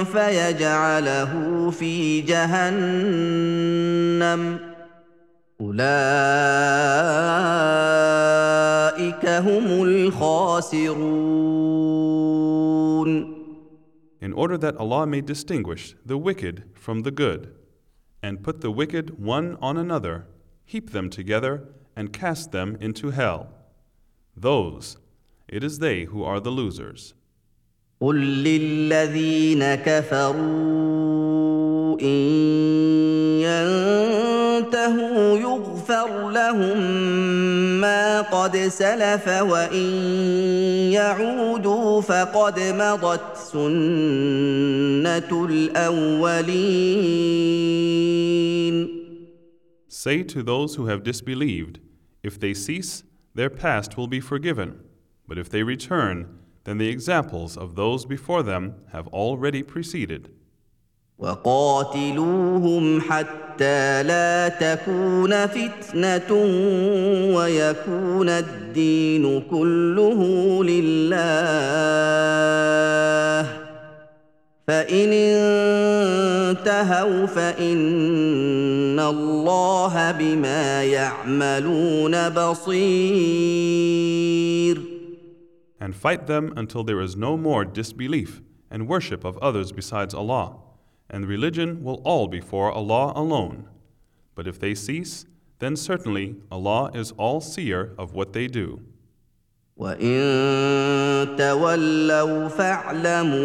فيجعله 0.03 1.71
في 1.71 2.21
جهنم 2.21 3.15
اولئك 5.61 5.85
هم 9.25 9.83
الخاسرون 9.83 11.45
in 14.25 14.33
order 14.33 14.57
that 14.57 14.75
Allah 14.77 15.05
may 15.05 15.21
distinguish 15.21 15.95
the 16.03 16.17
wicked 16.17 16.63
from 16.73 17.03
the 17.03 17.11
good, 17.11 17.53
and 18.23 18.43
put 18.43 18.61
the 18.61 18.71
wicked 18.71 19.19
one 19.19 19.55
on 19.61 19.77
another, 19.77 20.25
heap 20.65 20.91
them 20.93 21.11
together, 21.11 21.53
and 21.95 22.11
cast 22.11 22.51
them 22.51 22.75
into 22.81 23.11
hell. 23.11 23.49
Those, 24.35 24.97
it 25.47 25.63
is 25.63 25.77
they 25.77 26.05
who 26.05 26.23
are 26.23 26.39
the 26.39 26.49
losers. 26.49 27.13
قل 28.01 28.43
للذين 28.43 29.75
كفروا 29.75 31.05
إن 32.01 32.55
ينتهوا 34.55 35.37
يغفر 35.37 36.29
لهم 36.29 36.77
ما 37.81 38.21
قد 38.21 38.57
سلف 38.57 39.27
وإن 39.27 39.93
يعودوا 40.91 42.01
فقد 42.01 42.59
مضت 42.59 43.37
سنة 43.37 45.45
الأولين 45.45 46.85
Say 49.87 50.23
to 50.23 50.43
those 50.43 50.75
who 50.75 50.85
have 50.85 51.03
disbelieved, 51.03 51.79
if 52.21 52.39
they 52.39 52.53
cease, 52.53 53.03
their 53.33 53.49
past 53.49 53.97
will 53.97 54.07
be 54.07 54.19
forgiven. 54.19 54.79
But 55.27 55.39
if 55.39 55.49
they 55.49 55.63
return, 55.63 56.37
then 56.65 56.77
the 56.77 56.89
examples 56.89 57.57
of 57.57 57.75
those 57.75 58.05
before 58.05 58.43
them 58.43 58.75
have 58.91 59.07
already 59.07 59.63
preceded. 59.63 60.29
وقاتلوهم 61.20 63.00
حتى 63.00 64.02
لا 64.02 64.48
تكون 64.48 65.46
فتنة 65.46 66.32
ويكون 67.36 68.28
الدين 68.28 69.42
كله 69.50 70.20
لله 70.64 71.20
فإن 74.66 75.12
انتهوا 76.50 77.26
فإن 77.26 79.00
الله 79.00 80.12
بما 80.12 80.84
يعملون 80.84 82.28
بصير 82.28 83.60
And 85.82 85.94
fight 85.94 86.26
them 86.26 86.52
until 86.56 86.84
there 86.84 87.00
is 87.00 87.16
no 87.16 87.38
more 87.38 87.64
disbelief 87.64 88.42
and 88.70 88.86
worship 88.86 89.24
of 89.24 89.38
others 89.38 89.72
besides 89.72 90.12
Allah, 90.14 90.52
and 91.09 91.27
religion 91.27 91.83
will 91.83 92.01
all 92.03 92.27
be 92.27 92.41
for 92.41 92.71
Allah 92.71 93.13
alone. 93.15 93.67
But 94.35 94.47
if 94.47 94.59
they 94.59 94.75
cease, 94.75 95.25
then 95.59 95.75
certainly 95.75 96.35
Allah 96.51 96.91
is 96.93 97.11
all 97.17 97.41
seer 97.41 97.93
of 97.97 98.13
what 98.13 98.33
they 98.33 98.47
do. 98.47 98.81
وان 99.77 101.35
تولوا 101.37 102.47
فاعلموا 102.47 103.35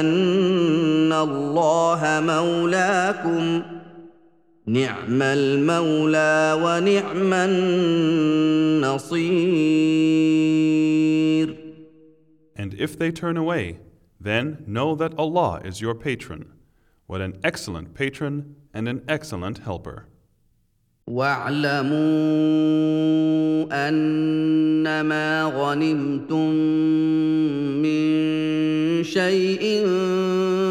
ان 0.00 1.12
الله 1.12 2.20
مولاكم 2.20 3.62
نعم 4.66 5.22
المولى 5.22 6.58
ونعم 6.62 7.32
النصير 10.66 11.56
And 12.58 12.72
if 12.74 12.98
they 12.98 13.10
turn 13.12 13.36
away, 13.36 13.78
then 14.20 14.64
know 14.66 14.94
that 14.94 15.18
Allah 15.18 15.60
is 15.64 15.80
your 15.80 15.94
patron. 15.94 16.52
What 17.06 17.20
an 17.20 17.38
excellent 17.44 17.94
patron 17.94 18.56
and 18.74 18.88
an 18.88 19.02
excellent 19.08 19.58
helper. 19.58 20.06
واعلموا 21.06 21.96
انما 23.88 25.44
غنمتم 25.44 26.50
من 27.82 28.06
شيء 29.04 29.86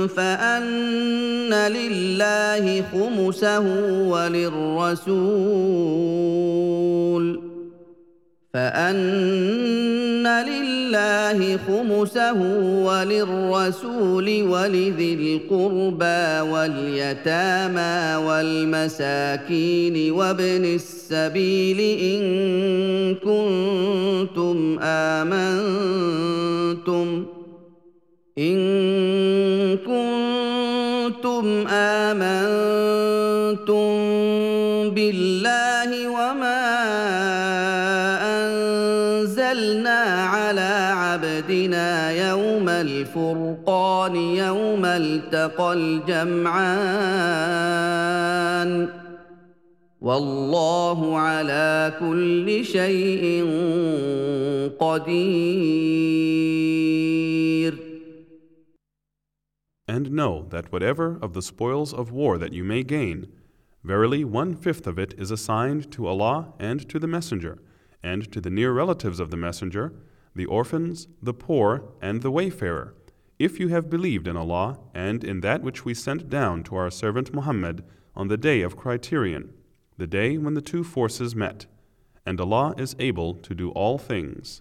فان 0.07 1.53
لله 1.53 2.81
خمسه 2.81 3.59
وللرسول 4.09 5.15
فأن 8.54 10.26
لله 10.26 11.56
خمسه 11.56 12.40
وللرسول 12.84 14.42
ولذي 14.42 15.14
القربى 15.14 16.50
واليتامى 16.50 18.26
والمساكين 18.26 20.12
وابن 20.12 20.64
السبيل 20.64 21.80
إن 22.00 22.22
كنتم 23.14 24.78
آمنتم 24.82 26.20
إن 28.38 28.69
الفرقان 42.79 44.15
يوم 44.15 44.85
التقى 44.85 45.73
الجمعان 45.73 47.05
والله 50.01 51.17
على 51.17 51.93
كل 51.99 52.65
شيء 52.65 53.45
قدير 54.79 56.15
And 59.87 60.11
know 60.11 60.45
that 60.49 60.71
whatever 60.71 61.17
of 61.21 61.33
the 61.33 61.41
spoils 61.41 61.93
of 61.93 62.11
war 62.11 62.37
that 62.37 62.53
you 62.53 62.63
may 62.63 62.83
gain, 62.83 63.27
verily 63.83 64.23
one 64.23 64.55
fifth 64.55 64.87
of 64.87 64.99
it 64.99 65.13
is 65.17 65.31
assigned 65.31 65.91
to 65.91 66.07
Allah 66.07 66.53
and 66.59 66.87
to 66.89 66.99
the 66.99 67.07
Messenger, 67.07 67.59
and 68.03 68.31
to 68.31 68.41
the 68.41 68.49
near 68.49 68.71
relatives 68.73 69.19
of 69.19 69.29
the 69.31 69.37
Messenger, 69.37 69.93
the 70.34 70.46
orphans, 70.46 71.08
the 71.22 71.34
poor, 71.34 71.82
and 72.00 72.22
the 72.22 72.30
wayfarer, 72.30 72.94
if 73.38 73.58
you 73.58 73.68
have 73.68 73.88
believed 73.88 74.28
in 74.28 74.36
Allah 74.36 74.78
and 74.94 75.24
in 75.24 75.40
that 75.40 75.62
which 75.62 75.84
we 75.84 75.94
sent 75.94 76.28
down 76.28 76.62
to 76.64 76.76
our 76.76 76.90
servant 76.90 77.32
Muhammad 77.32 77.82
on 78.14 78.28
the 78.28 78.36
day 78.36 78.60
of 78.60 78.76
criterion, 78.76 79.54
the 79.96 80.06
day 80.06 80.36
when 80.36 80.54
the 80.54 80.60
two 80.60 80.84
forces 80.84 81.34
met. 81.34 81.66
And 82.26 82.38
Allah 82.38 82.74
is 82.76 82.94
able 82.98 83.34
to 83.34 83.54
do 83.54 83.70
all 83.70 83.96
things. 83.96 84.60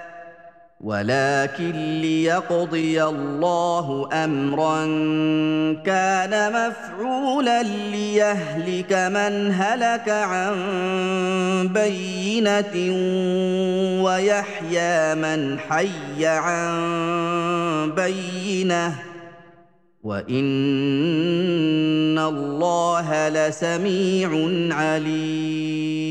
ولكن 0.81 2.01
ليقضي 2.01 3.03
الله 3.03 4.09
أمرا 4.13 4.85
كان 5.85 6.33
مفعولا 6.53 7.63
ليهلك 7.63 8.93
من 8.93 9.51
هلك 9.53 10.09
عن 10.09 10.53
بينة 11.67 12.75
ويحيى 14.03 15.15
من 15.15 15.59
حي 15.59 16.25
عن 16.25 17.91
بينة. 17.95 18.95
وإن 20.03 20.41
الله 22.17 23.29
لسميع 23.29 24.29
عليم. 24.75 26.01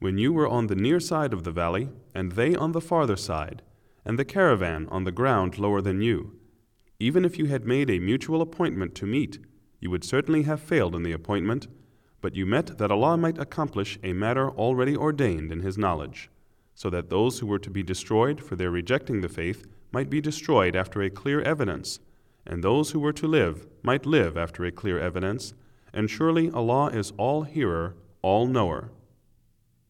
When 0.00 0.18
you 0.18 0.32
were 0.32 0.48
on 0.48 0.66
the 0.66 0.74
near 0.74 0.98
side 0.98 1.32
of 1.32 1.44
the 1.44 1.52
valley, 1.52 1.88
and 2.14 2.32
they 2.32 2.54
on 2.54 2.72
the 2.72 2.80
farther 2.80 3.16
side, 3.16 3.62
and 4.04 4.18
the 4.18 4.24
caravan 4.24 4.86
on 4.90 5.04
the 5.04 5.12
ground 5.12 5.58
lower 5.58 5.80
than 5.80 6.00
you, 6.00 6.38
even 7.00 7.24
if 7.24 7.38
you 7.38 7.46
had 7.46 7.66
made 7.66 7.90
a 7.90 7.98
mutual 7.98 8.40
appointment 8.40 8.94
to 8.94 9.06
meet, 9.06 9.38
you 9.80 9.90
would 9.90 10.04
certainly 10.04 10.42
have 10.42 10.60
failed 10.60 10.94
in 10.94 11.02
the 11.02 11.12
appointment, 11.12 11.66
but 12.20 12.34
you 12.34 12.46
met 12.46 12.78
that 12.78 12.90
Allah 12.90 13.16
might 13.16 13.38
accomplish 13.38 13.98
a 14.02 14.12
matter 14.12 14.50
already 14.50 14.96
ordained 14.96 15.52
in 15.52 15.60
His 15.60 15.76
knowledge, 15.76 16.30
so 16.74 16.88
that 16.90 17.10
those 17.10 17.40
who 17.40 17.46
were 17.46 17.58
to 17.58 17.70
be 17.70 17.82
destroyed 17.82 18.40
for 18.40 18.56
their 18.56 18.70
rejecting 18.70 19.20
the 19.20 19.28
faith 19.28 19.66
might 19.92 20.08
be 20.08 20.20
destroyed 20.20 20.74
after 20.74 21.02
a 21.02 21.10
clear 21.10 21.42
evidence, 21.42 22.00
and 22.46 22.62
those 22.62 22.92
who 22.92 23.00
were 23.00 23.12
to 23.12 23.26
live 23.26 23.66
might 23.82 24.06
live 24.06 24.36
after 24.36 24.64
a 24.64 24.72
clear 24.72 24.98
evidence, 24.98 25.52
and 25.92 26.08
surely 26.08 26.50
Allah 26.50 26.88
is 26.88 27.12
all 27.16 27.42
hearer, 27.42 27.96
all 28.22 28.46
knower. 28.46 28.90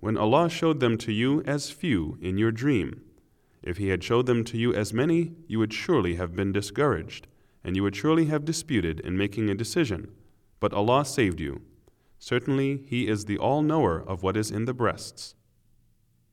When 0.00 0.16
Allah 0.16 0.48
showed 0.48 0.80
them 0.80 0.96
to 0.98 1.12
you 1.12 1.42
as 1.42 1.70
few 1.70 2.18
in 2.20 2.38
your 2.38 2.52
dream, 2.52 3.00
if 3.62 3.78
He 3.78 3.88
had 3.88 4.04
showed 4.04 4.26
them 4.26 4.44
to 4.44 4.56
you 4.56 4.72
as 4.72 4.92
many, 4.92 5.32
you 5.48 5.58
would 5.58 5.72
surely 5.72 6.14
have 6.14 6.36
been 6.36 6.52
discouraged, 6.52 7.26
and 7.64 7.74
you 7.74 7.82
would 7.82 7.96
surely 7.96 8.26
have 8.26 8.44
disputed 8.44 9.00
in 9.00 9.18
making 9.18 9.50
a 9.50 9.54
decision. 9.54 10.12
But 10.60 10.72
Allah 10.72 11.04
saved 11.04 11.40
you. 11.40 11.62
Certainly, 12.18 12.84
He 12.86 13.08
is 13.08 13.24
the 13.24 13.38
all 13.38 13.62
knower 13.62 14.00
of 14.00 14.22
what 14.22 14.36
is 14.36 14.50
in 14.50 14.64
the 14.66 14.74
breasts. 14.74 15.34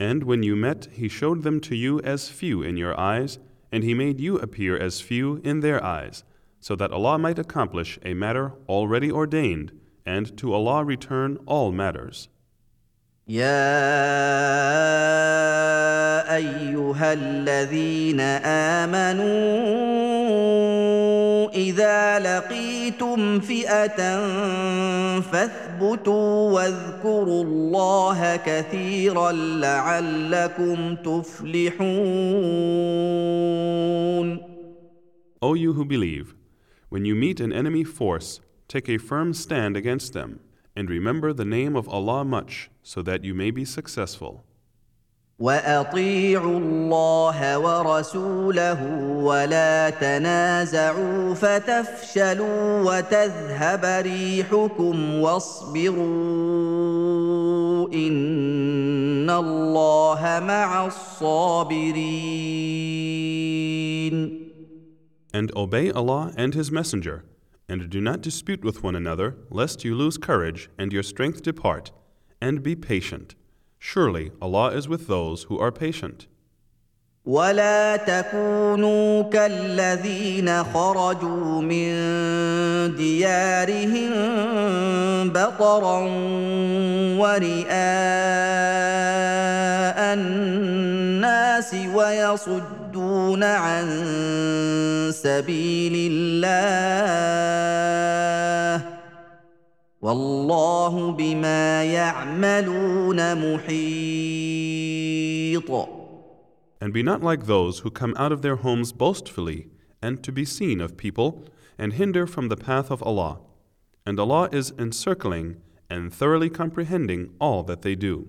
And 0.00 0.24
when 0.24 0.42
you 0.42 0.56
met, 0.56 0.88
He 0.92 1.08
showed 1.08 1.42
them 1.42 1.60
to 1.60 1.74
you 1.74 2.00
as 2.00 2.28
few 2.28 2.62
in 2.62 2.76
your 2.76 2.98
eyes, 2.98 3.38
and 3.72 3.82
He 3.82 3.94
made 3.94 4.20
you 4.20 4.36
appear 4.38 4.76
as 4.76 5.00
few 5.00 5.40
in 5.42 5.60
their 5.60 5.82
eyes, 5.82 6.24
so 6.60 6.76
that 6.76 6.92
Allah 6.92 7.18
might 7.18 7.38
accomplish 7.38 7.98
a 8.04 8.14
matter 8.14 8.52
already 8.68 9.10
ordained, 9.10 9.72
and 10.04 10.36
to 10.38 10.52
Allah 10.52 10.84
return 10.84 11.38
all 11.46 11.72
matters. 11.72 12.28
يا 13.28 13.46
ايها 16.36 17.12
الذين 17.12 18.20
امنوا 18.90 19.96
اذا 21.54 22.18
لقيتم 22.18 23.40
فئه 23.40 23.96
فاثبتوا 25.20 26.52
واذكروا 26.52 27.44
الله 27.44 28.36
كثيرا 28.36 29.32
لعلكم 29.32 30.94
تفلحون 30.94 32.16
O 35.42 35.54
you 35.54 35.74
who 35.74 35.84
believe, 35.84 36.34
when 36.88 37.04
you 37.04 37.14
meet 37.14 37.40
an 37.40 37.52
enemy 37.52 37.84
force, 37.84 38.40
take 38.68 38.88
a 38.88 38.98
firm 38.98 39.34
stand 39.34 39.76
against 39.76 40.12
them, 40.12 40.40
and 40.74 40.88
remember 40.88 41.32
the 41.32 41.44
name 41.44 41.76
of 41.76 41.88
Allah 41.88 42.24
much, 42.24 42.70
so 42.82 43.02
that 43.02 43.22
you 43.22 43.34
may 43.34 43.50
be 43.50 43.64
successful. 43.64 44.44
واطيعوا 45.41 46.59
الله 46.59 47.59
ورسوله 47.59 48.81
ولا 49.23 49.89
تنازعوا 49.89 51.33
فتفشلوا 51.33 52.81
وتذهب 52.81 53.85
ريحكم 54.05 55.15
واصبروا 55.21 56.01
ان 57.93 59.29
الله 59.29 60.21
مع 60.47 60.85
الصابرين 60.85 62.61
And 65.33 65.49
obey 65.55 65.89
Allah 65.91 66.33
and 66.35 66.53
His 66.53 66.71
Messenger, 66.71 67.23
and 67.67 67.89
do 67.89 68.01
not 68.01 68.21
dispute 68.21 68.65
with 68.65 68.83
one 68.83 68.95
another, 68.95 69.37
lest 69.49 69.85
you 69.85 69.95
lose 69.95 70.17
courage 70.17 70.69
and 70.77 70.91
your 70.91 71.03
strength 71.03 71.41
depart, 71.41 71.91
and 72.41 72.61
be 72.61 72.75
patient. 72.75 73.33
Surely 73.83 74.31
Allah 74.39 74.67
is 74.77 74.87
with 74.87 75.07
those 75.07 75.45
who 75.49 75.57
are 75.57 75.71
patient. 75.71 76.27
ولا 77.25 77.95
تكونوا 77.95 79.23
كالذين 79.23 80.63
خرجوا 80.63 81.61
من 81.61 81.91
ديارهم 82.95 84.11
بطرا 85.29 85.99
ورئاء 87.17 87.71
الناس 90.13 91.75
ويصدون 91.93 93.43
عن 93.43 93.85
سبيل 95.13 96.11
الله 96.11 97.31
والله 100.02 101.12
بما 101.12 101.84
يعملون 101.84 103.34
محيط 103.34 104.76
And 106.80 106.92
be 106.92 107.02
not 107.02 107.22
like 107.22 107.46
those 107.46 107.78
who 107.80 107.90
come 107.90 108.14
out 108.18 108.32
of 108.32 108.42
their 108.42 108.56
homes 108.56 108.92
boastfully 108.92 109.68
and 110.02 110.22
to 110.22 110.30
be 110.30 110.44
seen 110.44 110.80
of 110.80 110.96
people 110.96 111.44
and 111.78 111.94
hinder 111.94 112.26
from 112.26 112.48
the 112.48 112.56
path 112.56 112.90
of 112.90 113.02
Allah. 113.02 113.40
And 114.04 114.20
Allah 114.20 114.48
is 114.52 114.72
encircling 114.78 115.56
and 115.90 116.12
thoroughly 116.12 116.50
comprehending 116.50 117.30
all 117.40 117.62
that 117.64 117.82
they 117.82 117.94
do. 117.94 118.28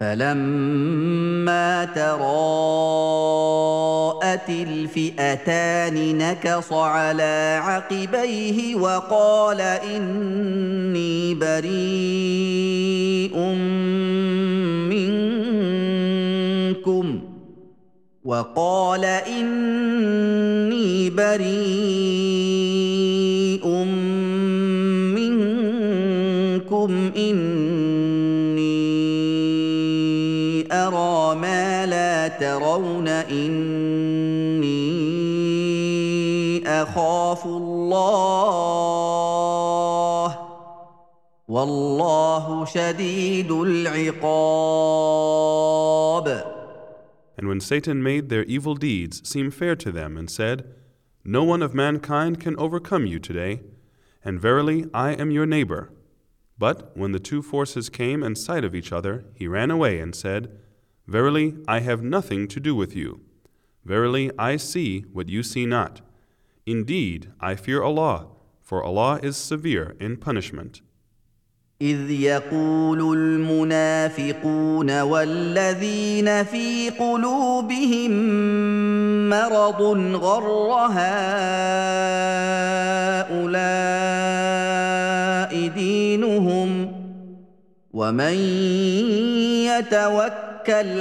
فلما 0.00 1.84
تراءت 1.84 2.18
الفئتان 4.48 6.18
نكص 6.18 6.72
على 6.72 7.60
عقبيه 7.62 8.74
وقال 8.74 9.60
اني 9.60 11.34
بريء 11.34 11.78
منكم 16.78 17.20
وقال 18.24 19.04
اني 19.04 20.30
بريء 21.10 22.38
منكم 25.14 27.12
اني 27.16 27.57
ترون 32.27 33.07
اني 33.07 34.73
اخاف 36.67 37.45
الله 37.45 39.03
والله 41.47 42.65
شديد 42.65 43.51
العقاب 43.51 44.93
And 47.35 47.47
when 47.47 47.59
Satan 47.59 48.03
made 48.03 48.29
their 48.29 48.43
evil 48.43 48.75
deeds 48.75 49.27
seem 49.27 49.49
fair 49.51 49.75
to 49.75 49.91
them 49.91 50.17
and 50.17 50.29
said, 50.29 50.65
No 51.25 51.43
one 51.43 51.63
of 51.63 51.73
mankind 51.73 52.39
can 52.39 52.55
overcome 52.57 53.05
you 53.07 53.19
today, 53.19 53.61
and 54.23 54.39
verily 54.39 54.85
I 54.93 55.13
am 55.13 55.31
your 55.31 55.45
neighbor. 55.45 55.91
But 56.57 56.95
when 56.95 57.11
the 57.11 57.19
two 57.19 57.41
forces 57.41 57.89
came 57.89 58.23
in 58.23 58.35
sight 58.35 58.63
of 58.63 58.75
each 58.75 58.91
other, 58.91 59.25
he 59.33 59.47
ran 59.47 59.71
away 59.71 59.99
and 59.99 60.15
said, 60.15 60.51
Verily 61.07 61.55
I 61.67 61.79
have 61.81 62.01
nothing 62.01 62.47
to 62.47 62.59
do 62.59 62.73
with 62.75 62.95
you. 62.95 63.21
Verily 63.85 64.31
I 64.39 64.57
see 64.57 65.01
what 65.11 65.27
you 65.29 65.43
see 65.43 65.65
not. 65.65 66.01
Indeed, 66.65 67.31
I 67.41 67.55
fear 67.55 67.83
Allah, 67.83 68.27
for 68.61 68.81
Allah 68.83 69.19
is 69.21 69.35
severe 69.35 69.95
in 69.99 70.15
punishment. 70.17 70.81
إذ 71.81 72.11
يقول 72.11 73.17
المنافقون 73.17 75.01
والذين 75.01 76.43
في 76.43 76.89
قلوبهم 76.89 78.11
مرض 79.29 79.81
غر 80.15 80.87
هؤلاء 80.91 81.13
دينهم 85.67 86.91
ومن 87.93 88.33
يتوكل 89.67 90.46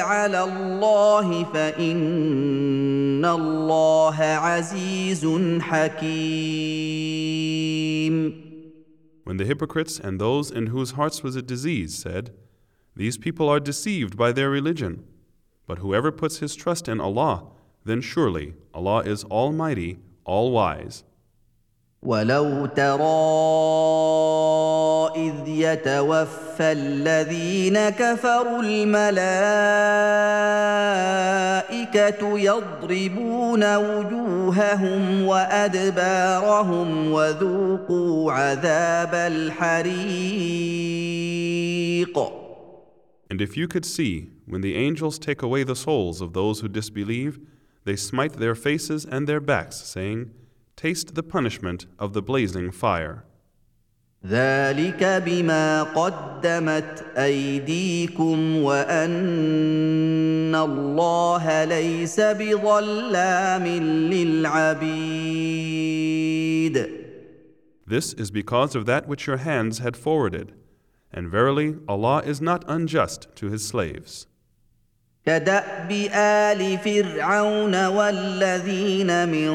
على 0.00 0.44
الله 0.44 1.44
فإن 1.44 3.24
الله 3.24 4.16
عزيز 4.16 5.26
حكيم 5.60 7.12
When 9.24 9.36
the 9.36 9.44
hypocrites 9.44 10.00
and 10.00 10.20
those 10.20 10.50
in 10.50 10.66
whose 10.66 10.90
hearts 10.92 11.22
was 11.22 11.36
a 11.36 11.42
disease 11.42 11.94
said, 11.94 12.32
These 12.96 13.18
people 13.18 13.48
are 13.48 13.60
deceived 13.60 14.16
by 14.16 14.32
their 14.32 14.50
religion. 14.50 15.04
But 15.66 15.78
whoever 15.78 16.10
puts 16.10 16.38
his 16.38 16.56
trust 16.56 16.88
in 16.88 17.00
Allah, 17.00 17.44
then 17.84 18.00
surely 18.00 18.54
Allah 18.74 19.02
is 19.04 19.24
Almighty, 19.24 20.00
All 20.24 20.50
Wise. 20.50 21.04
ولو 22.03 22.65
ترى 22.65 23.07
إذ 25.15 25.47
يتوفى 25.47 26.71
الذين 26.71 27.89
كفروا 27.89 28.63
الملائكة 28.63 29.19
يضربون 32.39 33.75
وجوههم 33.75 35.25
وأدبارهم 35.25 37.11
وذوقوا 37.11 38.31
عذاب 38.31 39.13
الحريق 39.13 40.67
And 43.29 43.41
if 43.41 43.57
you 43.57 43.67
could 43.67 43.85
see, 43.85 44.29
when 44.45 44.61
the 44.61 44.75
angels 44.75 45.19
take 45.19 45.41
away 45.41 45.63
the 45.63 45.75
souls 45.75 46.21
of 46.21 46.31
those 46.31 46.61
who 46.61 46.69
disbelieve, 46.69 47.39
they 47.83 47.97
smite 47.97 48.33
their 48.33 48.55
faces 48.55 49.03
and 49.03 49.27
their 49.27 49.41
backs, 49.41 49.75
saying, 49.75 50.31
Taste 50.76 51.14
the 51.14 51.22
punishment 51.22 51.86
of 51.98 52.12
the 52.12 52.22
blazing 52.22 52.70
fire. 52.70 53.24
ذلك 54.26 55.04
بما 55.04 55.82
قدمت 55.82 57.04
أيديكم 57.16 58.56
وأن 58.56 60.54
الله 60.54 61.64
ليس 61.64 62.20
بظلام 62.20 63.66
للعبيد 64.12 65.72
This 67.84 68.12
is 68.14 68.30
because 68.30 68.74
of 68.74 68.86
that 68.86 69.08
which 69.08 69.26
your 69.26 69.38
hands 69.38 69.78
had 69.78 69.96
forwarded. 69.96 70.54
And 71.12 71.28
verily, 71.28 71.76
Allah 71.86 72.22
is 72.24 72.40
not 72.40 72.64
unjust 72.66 73.28
to 73.36 73.50
His 73.50 73.66
slaves. 73.66 74.28
كداب 75.27 75.91
ال 76.13 76.77
فرعون 76.77 77.87
والذين 77.87 79.29
من 79.29 79.51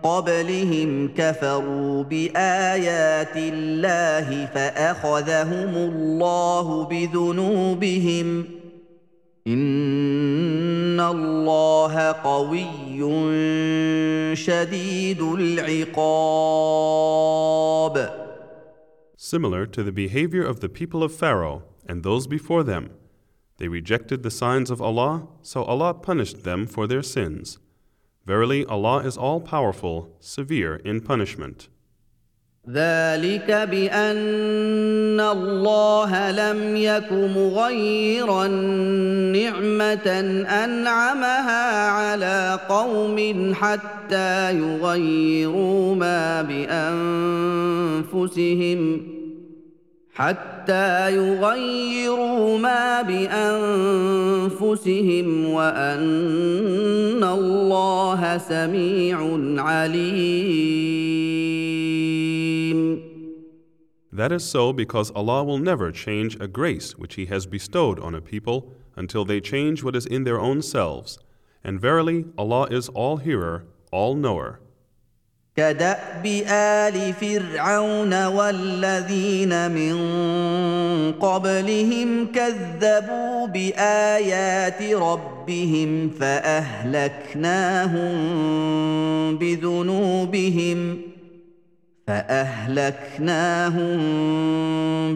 قبلهم 0.00 1.08
كفروا 1.16 2.02
بآيات 2.02 3.36
الله 3.36 4.46
فأخذهم 4.46 5.76
الله 5.76 6.84
بذنوبهم 6.84 8.44
إن 9.46 11.00
الله 11.00 12.12
قوي 12.12 13.00
شديد 14.36 15.22
العقاب 15.22 16.24
Similar 19.16 19.66
to 19.66 19.82
the 19.82 19.92
behavior 19.92 20.44
of 20.44 20.60
the 20.60 20.68
people 20.68 21.02
of 21.02 21.12
Pharaoh 21.12 21.62
and 21.88 22.02
those 22.02 22.26
before 22.26 22.62
them. 22.62 22.90
They 23.58 23.68
rejected 23.68 24.22
the 24.22 24.30
signs 24.30 24.70
of 24.70 24.82
Allah, 24.82 25.28
so 25.42 25.62
Allah 25.64 25.94
punished 25.94 26.42
them 26.42 26.66
for 26.66 26.86
their 26.86 27.02
sins. 27.02 27.58
Verily, 28.26 28.64
Allah 28.64 28.98
is 28.98 29.16
all 29.16 29.40
powerful, 29.40 30.16
severe 30.20 30.76
in 30.76 31.00
punishment. 31.00 31.68
ذلك 32.68 33.50
بان 33.50 35.20
الله 35.20 36.30
لم 36.30 36.76
يك 36.76 37.12
مغيرا 37.12 38.46
نعمه 39.36 40.06
انعمها 40.64 41.88
على 41.88 42.60
قوم 42.68 43.54
حتى 43.54 44.58
يغيروا 44.58 45.94
ما 45.94 46.42
بانفسهم 48.12 49.13
حتى 50.19 51.15
يغيروا 51.15 52.57
ما 52.57 53.01
بانفسهم 53.01 54.49
وان 55.49 57.23
الله 57.23 58.37
سميع 58.37 59.17
عليم 59.63 60.79
That 64.11 64.31
is 64.33 64.43
so 64.43 64.73
because 64.73 65.11
Allah 65.11 65.45
will 65.45 65.59
never 65.59 65.91
change 65.93 66.35
a 66.41 66.47
grace 66.49 66.97
which 66.97 67.15
He 67.15 67.27
has 67.27 67.45
bestowed 67.45 67.99
on 68.01 68.13
a 68.13 68.19
people 68.19 68.73
until 68.97 69.23
they 69.23 69.39
change 69.39 69.81
what 69.81 69.95
is 69.95 70.05
in 70.05 70.25
their 70.25 70.41
own 70.41 70.61
selves. 70.61 71.17
And 71.63 71.79
verily, 71.79 72.25
Allah 72.37 72.67
is 72.69 72.89
all 72.89 73.17
hearer, 73.17 73.63
all 73.93 74.15
knower. 74.15 74.59
كدأب 75.56 76.26
آل 76.48 77.12
فرعون 77.12 78.26
والذين 78.26 79.70
من 79.70 79.94
قبلهم 81.12 82.26
كذبوا 82.34 83.46
بآيات 83.46 84.82
ربهم 84.82 86.10
فأهلكناهم 86.20 88.04
بذنوبهم 89.38 91.13
فاهلكناهم 92.09 93.99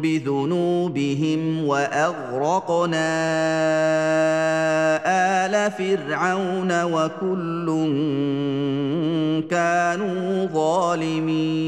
بذنوبهم 0.01 1.65
واغرقنا 1.65 3.09
ال 5.45 5.71
فرعون 5.71 6.83
وكل 6.83 7.67
كانوا 9.49 10.45
ظالمين 10.45 11.63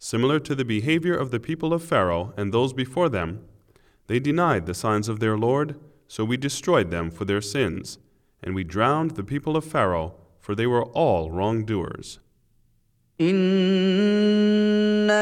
Similar 0.00 0.38
to 0.40 0.54
the 0.54 0.64
behavior 0.64 1.14
of 1.14 1.30
the 1.30 1.38
people 1.38 1.72
of 1.74 1.84
Pharaoh 1.84 2.32
and 2.36 2.50
those 2.50 2.72
before 2.72 3.08
them, 3.10 3.40
they 4.08 4.18
denied 4.18 4.64
the 4.66 4.74
signs 4.74 5.08
of 5.08 5.20
their 5.20 5.36
Lord, 5.36 5.76
so 6.08 6.24
we 6.24 6.36
destroyed 6.38 6.90
them 6.90 7.10
for 7.10 7.24
their 7.26 7.42
sins, 7.42 7.98
and 8.42 8.54
we 8.54 8.64
drowned 8.64 9.12
the 9.12 9.22
people 9.22 9.54
of 9.54 9.64
Pharaoh, 9.64 10.14
for 10.40 10.54
they 10.54 10.66
were 10.66 10.86
all 11.02 11.30
wrongdoers. 11.30 12.20
إن 13.20 13.48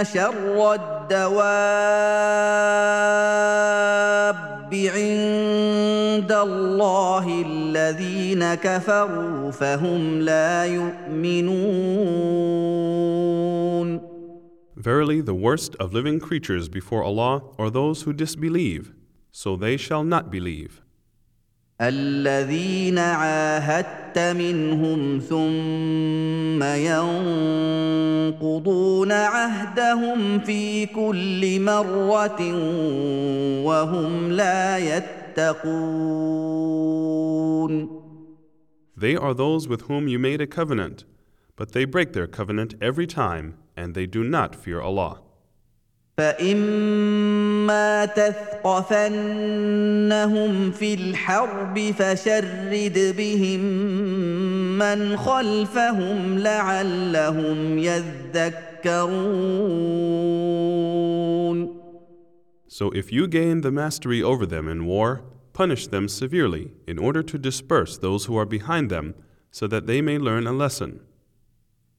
شر 0.04 0.74
الدواب 0.74 1.46
عند 4.74 6.32
الله 6.32 7.44
الذين 7.46 8.54
كفروا 8.54 9.50
فهم 9.50 10.20
لا 10.20 10.64
يؤمنون 10.64 11.86
Verily, 14.76 15.20
the 15.22 15.34
worst 15.34 15.74
of 15.80 15.94
living 15.94 16.20
creatures 16.20 16.68
before 16.68 17.02
Allah 17.02 17.42
are 17.59 17.70
those 17.70 18.02
who 18.02 18.12
disbelieve, 18.12 18.92
so 19.32 19.57
they 19.57 19.76
shall 19.76 20.04
not 20.04 20.30
believe. 20.30 20.82
الذين 21.82 22.97
عاهدت 22.97 24.19
منهم 24.19 25.19
ثم 25.19 26.63
ينقضون 28.32 29.11
عهدهم 29.11 30.39
في 30.39 30.86
كل 30.86 31.61
مره 31.61 32.41
وهم 33.65 34.32
لا 34.32 34.77
يتقون 34.77 35.71
They 38.97 39.15
are 39.15 39.34
those 39.34 39.67
with 39.67 39.82
whom 39.88 40.07
you 40.07 40.19
made 40.19 40.41
a 40.41 40.47
covenant, 40.47 41.05
but 41.55 41.71
they 41.71 41.86
break 41.86 42.13
their 42.13 42.27
covenant 42.27 42.75
every 42.79 43.07
time, 43.07 43.57
and 43.75 43.95
they 43.95 44.05
do 44.05 44.23
not 44.23 44.55
fear 44.55 44.79
Allah. 44.79 45.21
فإما 46.20 48.04
تثقفنهم 48.04 49.11
في 50.70 50.94
الحرب 50.94 51.78
فشرد 51.98 53.14
بهم 53.16 53.61
من 54.78 55.16
خلفهم 55.16 56.38
لعلهم 56.38 57.78
يذكرون 57.78 59.36
So 62.68 62.90
if 62.90 63.11
you 63.11 63.26
gain 63.26 63.62
the 63.62 63.70
mastery 63.70 64.22
over 64.22 64.44
them 64.44 64.68
in 64.68 64.84
war, 64.84 65.22
punish 65.54 65.86
them 65.86 66.09
severely 66.09 66.72
in 66.86 66.98
order 66.98 67.22
to 67.22 67.38
disperse 67.38 67.96
those 67.96 68.26
who 68.26 68.36
are 68.36 68.44
behind 68.44 68.90
them, 68.90 69.14
so 69.50 69.66
that 69.66 69.86
they 69.86 70.02
may 70.02 70.18
learn 70.18 70.46
a 70.46 70.52
lesson. 70.52 71.00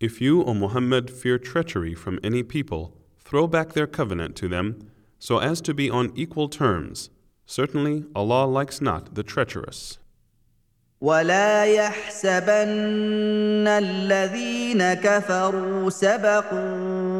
If 0.00 0.20
you, 0.20 0.44
O 0.44 0.54
Muhammad, 0.54 1.10
fear 1.10 1.38
treachery 1.38 1.94
from 1.94 2.18
any 2.22 2.42
people, 2.42 2.96
throw 3.18 3.46
back 3.46 3.72
their 3.72 3.86
covenant 3.86 4.36
to 4.36 4.48
them, 4.48 4.90
so 5.18 5.38
as 5.38 5.60
to 5.62 5.72
be 5.72 5.88
on 5.88 6.12
equal 6.14 6.48
terms. 6.48 7.10
Certainly, 7.46 8.04
Allah 8.14 8.44
likes 8.46 8.80
not 8.80 9.14
the 9.14 9.22
treacherous. 9.22 9.98
ولا 11.00 11.64
يحسبن 11.64 12.68
الذين 13.68 14.94
كفروا 14.94 15.90
سبقوا 15.90 17.14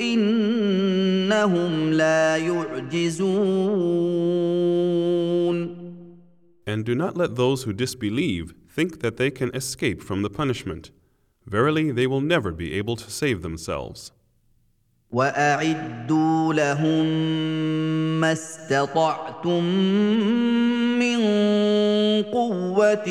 انهم 0.00 1.92
لا 1.92 2.36
يعجزون 2.36 3.60
And 6.66 6.84
do 6.84 6.94
not 6.94 7.16
let 7.16 7.34
those 7.34 7.64
who 7.64 7.72
disbelieve 7.72 8.54
think 8.68 9.00
that 9.00 9.16
they 9.16 9.30
can 9.30 9.50
escape 9.54 10.00
from 10.02 10.22
the 10.22 10.30
punishment. 10.30 10.92
Verily, 11.45 11.91
they 11.91 12.07
will 12.07 12.21
never 12.21 12.51
be 12.51 12.73
able 12.73 12.95
to 12.95 13.09
save 13.09 13.41
themselves. 13.41 14.11
واعدوا 15.11 16.53
لهم 16.53 17.05
ما 18.21 18.31
استطعتم 18.31 19.63
من 20.99 21.17
قوه 22.23 23.07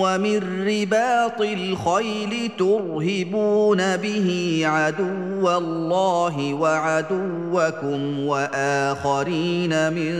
ومن 0.00 0.66
رباط 0.66 1.40
الخيل 1.40 2.50
ترهبون 2.58 3.96
به 3.96 4.60
عدو 4.64 5.56
الله 5.58 6.54
وعدوكم 6.54 8.20
واخرين 8.26 9.92
من 9.92 10.12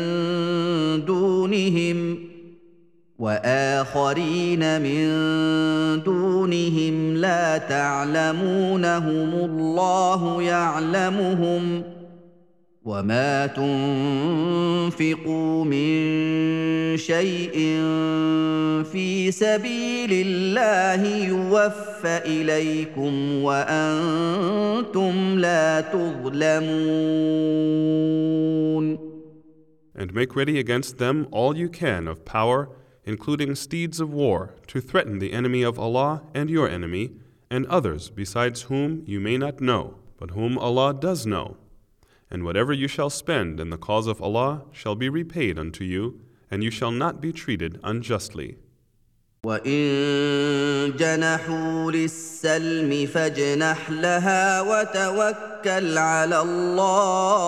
دونهم 1.05 2.30
وآخرين 3.21 4.81
من 4.81 5.05
دونهم 6.03 7.17
لا 7.17 7.59
تعلمونهم 7.59 9.35
الله 9.35 10.43
يعلمهم 10.43 11.83
وما 12.85 13.47
تنفقوا 14.87 15.65
من 15.65 16.97
شيء 16.97 17.53
في 18.93 19.31
سبيل 19.31 20.27
الله 20.27 21.27
يوفى 21.29 22.21
إليكم 22.27 23.43
وأنتم 23.43 25.39
لا 25.39 25.81
تظلمون. 25.81 26.71
And 29.95 30.15
make 30.15 30.35
ready 30.35 30.59
against 30.59 30.97
them 30.97 31.27
all 31.31 31.55
you 31.55 31.69
can 31.69 32.09
of 32.09 32.25
power, 32.25 32.71
including 33.06 33.56
steeds 33.56 34.00
of 34.00 34.12
war, 34.12 34.54
to 34.68 34.82
threaten 34.82 35.20
the 35.20 35.34
enemy 35.34 35.62
of 35.64 35.78
Allah 35.80 36.24
and 36.34 36.50
your 36.50 36.68
enemy, 36.68 37.12
and 37.50 37.66
others 37.68 38.10
besides 38.10 38.64
whom 38.64 39.04
you 39.06 39.20
may 39.20 39.38
not 39.38 39.62
know, 39.62 39.96
but 40.18 40.32
whom 40.32 40.58
Allah 40.58 40.94
does 40.94 41.26
know. 41.26 41.58
And 42.32 42.44
whatever 42.44 42.74
you 42.74 42.88
shall 42.88 43.10
spend 43.10 43.60
in 43.60 43.70
the 43.70 43.78
cause 43.78 44.08
of 44.08 44.22
Allah 44.22 44.64
shall 44.72 44.96
be 44.96 45.10
repaid 45.10 45.60
unto 45.60 45.84
you, 45.84 46.20
and 46.50 46.64
you 46.64 46.72
shall 46.72 46.92
not 46.92 47.22
be 47.22 47.32
treated 47.32 47.80
unjustly. 47.84 48.58
وإن 49.46 50.98
جنحوا 50.98 51.92
للسلم 51.92 53.06
فاجنح 53.08 53.90
لها 53.90 54.62
وتوكل 54.62 55.98
على 55.98 56.42
الله 56.42 57.46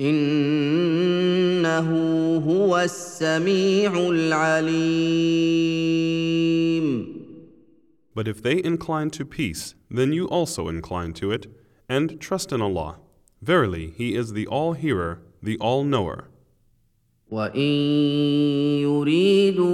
انه 0.00 1.88
هو 2.46 2.78
السميع 2.78 4.08
العليم 4.08 5.62
But 8.14 8.28
if 8.28 8.42
they 8.42 8.62
incline 8.62 9.10
to 9.12 9.24
peace, 9.24 9.74
then 9.90 10.12
you 10.12 10.26
also 10.28 10.68
incline 10.68 11.14
to 11.14 11.30
it, 11.30 11.46
and 11.88 12.20
trust 12.20 12.52
in 12.52 12.60
Allah. 12.60 12.98
Verily, 13.40 13.94
He 13.96 14.14
is 14.14 14.34
the 14.34 14.46
All 14.46 14.74
Hearer, 14.74 15.22
the 15.42 15.56
All 15.58 15.82
Knower. 15.82 16.28
وان 17.31 17.59
يريدوا 18.81 19.67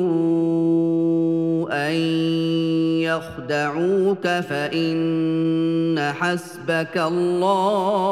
ان 1.89 1.95
يخدعوك 3.01 4.27
فان 4.27 5.99
حسبك 5.99 6.97
الله 6.97 8.03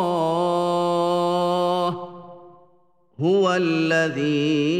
هو 3.19 3.53
الذي 3.53 4.71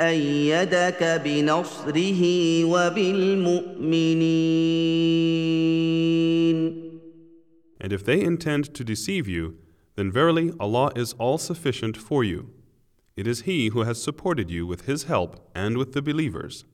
إيدك 0.00 1.20
بنصره 1.24 2.22
وبالمؤمنين 2.64 3.62
And 7.80 7.92
if 7.92 8.04
they 8.04 8.20
intend 8.20 8.72
to 8.74 8.84
deceive 8.84 9.26
you, 9.26 9.56
then 9.95 10.11
verily 10.11 10.53
Allah 10.59 10.91
is 10.95 11.13
all 11.13 11.37
sufficient 11.37 11.97
for 11.97 12.23
you. 12.23 12.49
It 13.15 13.25
is 13.27 13.41
He 13.41 13.69
who 13.69 13.81
has 13.81 14.01
supported 14.01 14.51
you 14.51 14.67
with 14.67 14.85
His 14.85 15.03
help 15.03 15.49
and 15.55 15.77
with 15.77 15.93
the 15.93 16.01
believers. 16.01 16.65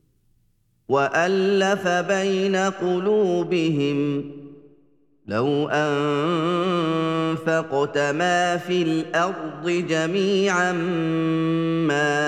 والف 0.89 1.87
بين 1.87 2.55
قلوبهم 2.55 4.33
لو 5.28 5.68
أنفقت 5.68 7.28
ما 7.98 8.56
في 8.56 8.82
الأرض 8.82 9.70
جميعا 9.88 10.72
ما 11.84 12.18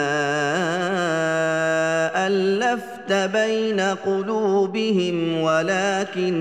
ألفت 2.27 3.13
بين 3.13 3.81
قلوبهم 3.81 5.41
ولكن 5.41 6.35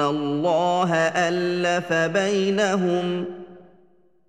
الله 0.00 0.94
ألف 0.94 1.92
بينهم 1.92 3.24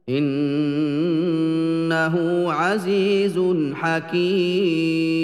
إنه 0.10 2.16
عزيز 2.54 3.40
حكيم 3.74 5.24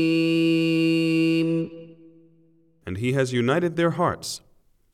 And 2.87 2.97
He 2.97 3.11
has 3.13 3.33
united 3.33 3.75
their 3.75 3.91
hearts. 3.91 4.41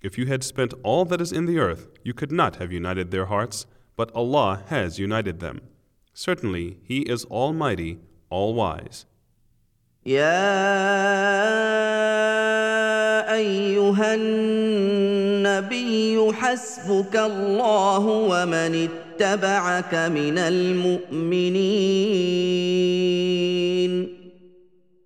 If 0.05 0.17
you 0.17 0.27
had 0.27 0.43
spent 0.43 0.73
all 0.83 1.05
that 1.07 1.21
is 1.21 1.31
in 1.31 1.45
the 1.45 1.59
earth, 1.59 1.89
you 2.03 2.15
could 2.15 2.33
not 2.33 2.57
have 2.57 2.73
united 2.73 3.11
their 3.11 3.27
hearts, 3.27 3.67
but 3.97 4.11
Allah 4.15 4.63
has 4.69 4.99
united 4.99 5.41
them. 5.41 5.61
Certainly, 6.15 6.79
He 6.83 7.01
is 7.01 7.25
Almighty, 7.27 7.99
All 8.31 8.55
Wise. 8.55 9.05
يا 10.07 10.21
ايها 13.35 14.15
النبي 14.15 15.53
حسبك 16.33 17.17
الله 17.17 17.99
ومن 18.07 18.89
اتبعك 18.89 19.95
من 19.95 20.39
المؤمنين 20.39 21.81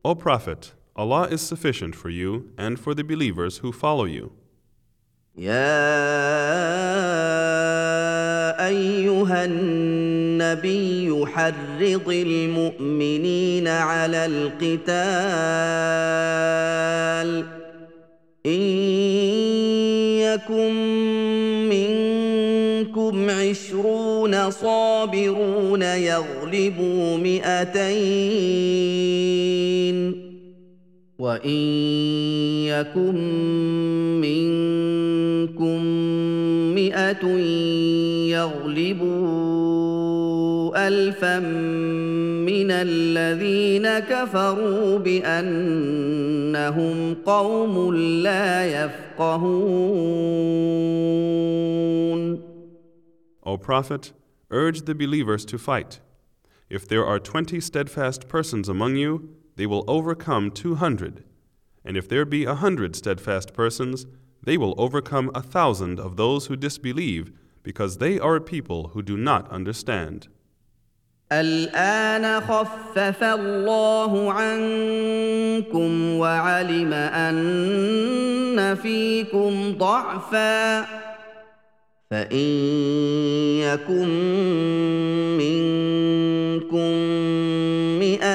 O 0.04 0.14
Prophet, 0.14 0.74
Allah 0.94 1.22
is 1.28 1.40
sufficient 1.42 1.96
for 1.96 2.10
you 2.10 2.50
and 2.56 2.78
for 2.78 2.94
the 2.94 3.02
believers 3.02 3.58
who 3.58 3.72
follow 3.72 4.04
you. 4.04 4.32
يا 5.39 5.79
أيها 8.67 9.45
النبي 9.45 11.25
حرض 11.25 12.09
المؤمنين 12.09 13.67
على 13.67 14.25
القتال 14.25 14.89
إن 18.45 18.61
يكن 20.19 20.73
منكم 21.69 23.29
عشرون 23.29 24.51
صابرون 24.51 25.81
يغلبوا 25.81 27.17
مئتين 27.17 28.69
وان 31.19 31.49
يكن 32.65 33.15
منكم 34.21 35.83
مئه 36.75 37.27
يغلبوا 38.31 39.59
الفا 40.87 41.39
من 41.39 42.71
الذين 42.71 43.99
كفروا 43.99 44.97
بانهم 44.97 46.15
قوم 47.25 47.95
لا 47.95 48.85
يفقهون 48.85 49.99
O 53.41 53.57
Prophet, 53.57 54.13
urge 54.51 54.81
the 54.81 54.93
believers 54.93 55.43
to 55.45 55.57
fight. 55.57 55.99
If 56.69 56.87
there 56.87 57.03
are 57.05 57.19
twenty 57.19 57.59
steadfast 57.59 58.27
persons 58.29 58.69
among 58.69 58.95
you, 58.95 59.38
they 59.58 59.66
will 59.66 59.84
overcome 59.88 60.50
two 60.50 60.74
hundred. 60.76 61.24
And 61.84 61.96
if 61.96 62.08
there 62.08 62.24
be 62.24 62.44
a 62.44 62.54
hundred 62.54 62.96
steadfast 62.96 63.52
persons, 63.52 64.06
they 64.42 64.56
will 64.56 64.74
overcome 64.78 65.30
a 65.34 65.42
thousand 65.42 65.98
of 66.00 66.16
those 66.16 66.46
who 66.46 66.56
disbelieve, 66.56 67.32
because 67.62 67.98
they 67.98 68.18
are 68.18 68.36
a 68.36 68.40
people 68.40 68.88
who 68.88 69.02
do 69.02 69.16
not 69.16 69.50
understand. 69.50 70.28
الآن 71.32 72.40
خفف 72.40 73.22
الله 73.22 74.32
عنكم 74.32 76.14
وعلم 76.18 76.92
أن 76.92 78.74
فيكم 78.74 79.78
ضعفا 79.78 80.86
فإن 82.10 82.48
يكن 83.58 84.08
منكم 85.38 86.92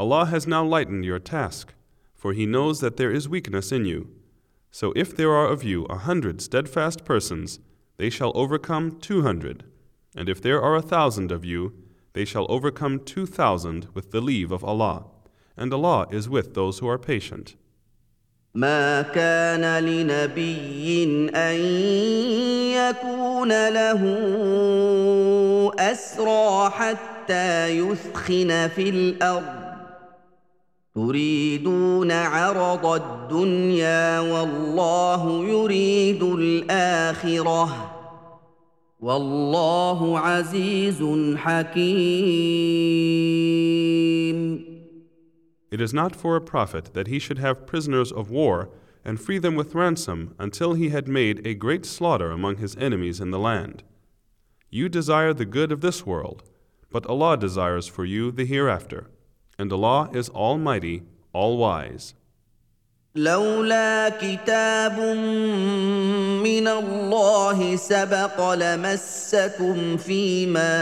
Allah 0.00 0.26
has 0.26 0.46
now 0.46 0.64
lightened 0.64 1.04
your 1.04 1.18
task, 1.18 1.74
for 2.14 2.32
He 2.32 2.46
knows 2.46 2.80
that 2.80 2.96
there 2.96 3.10
is 3.10 3.28
weakness 3.28 3.72
in 3.72 3.84
you. 3.84 4.08
So 4.70 4.92
if 4.94 5.16
there 5.16 5.32
are 5.32 5.46
of 5.46 5.64
you 5.64 5.84
a 5.86 5.96
hundred 5.96 6.40
steadfast 6.42 7.04
persons, 7.04 7.60
they 7.96 8.10
shall 8.10 8.32
overcome 8.34 8.98
two 9.00 9.22
hundred. 9.22 9.64
And 10.14 10.28
if 10.28 10.42
there 10.42 10.60
are 10.60 10.76
a 10.76 10.82
thousand 10.82 11.32
of 11.32 11.44
you, 11.44 11.72
they 12.12 12.24
shall 12.24 12.46
overcome 12.50 13.00
two 13.00 13.26
thousand 13.26 13.88
with 13.94 14.10
the 14.10 14.20
leave 14.20 14.52
of 14.52 14.62
Allah. 14.64 15.06
And 15.56 15.72
Allah 15.72 16.06
is 16.10 16.28
with 16.28 16.54
those 16.54 16.78
who 16.80 16.88
are 16.88 16.98
patient. 16.98 17.56
ما 18.54 19.02
كان 19.02 19.84
لنبي 19.84 21.04
ان 21.34 21.56
يكون 22.72 23.68
له 23.68 24.02
اسرى 25.78 26.70
حتى 26.70 27.68
يثخن 27.68 28.68
في 28.68 28.88
الارض 28.88 29.69
تريدون 30.96 32.10
عرض 32.10 32.86
الدنيا 32.86 34.20
والله 34.20 35.48
يريد 35.48 36.22
الاخره 36.22 37.92
والله 39.00 40.18
عزيز 40.18 41.04
حكيم 41.36 42.76
It 45.70 45.80
is 45.80 45.92
not 45.92 46.16
for 46.16 46.36
a 46.36 46.40
prophet 46.40 46.94
that 46.94 47.08
he 47.08 47.18
should 47.18 47.38
have 47.38 47.66
prisoners 47.66 48.10
of 48.10 48.30
war 48.30 48.70
and 49.04 49.20
free 49.20 49.38
them 49.38 49.54
with 49.54 49.74
ransom 49.74 50.34
until 50.38 50.72
he 50.72 50.88
had 50.88 51.06
made 51.06 51.46
a 51.46 51.54
great 51.54 51.84
slaughter 51.84 52.30
among 52.30 52.56
his 52.56 52.74
enemies 52.76 53.20
in 53.20 53.30
the 53.30 53.38
land. 53.38 53.82
You 54.70 54.88
desire 54.88 55.34
the 55.34 55.44
good 55.44 55.70
of 55.72 55.82
this 55.82 56.06
world, 56.06 56.42
but 56.90 57.04
Allah 57.06 57.36
desires 57.36 57.86
for 57.86 58.04
you 58.04 58.32
the 58.32 58.46
hereafter, 58.46 59.08
and 59.60 59.72
Allah 59.72 60.10
is 60.12 60.28
Almighty, 60.30 61.02
All 61.32 61.56
Wise. 61.56 62.14
لولا 63.16 64.08
كتاب 64.20 64.98
من 66.44 66.68
الله 66.68 67.76
سبق 67.76 68.52
لمسكم 68.54 69.96
فيما 69.96 70.76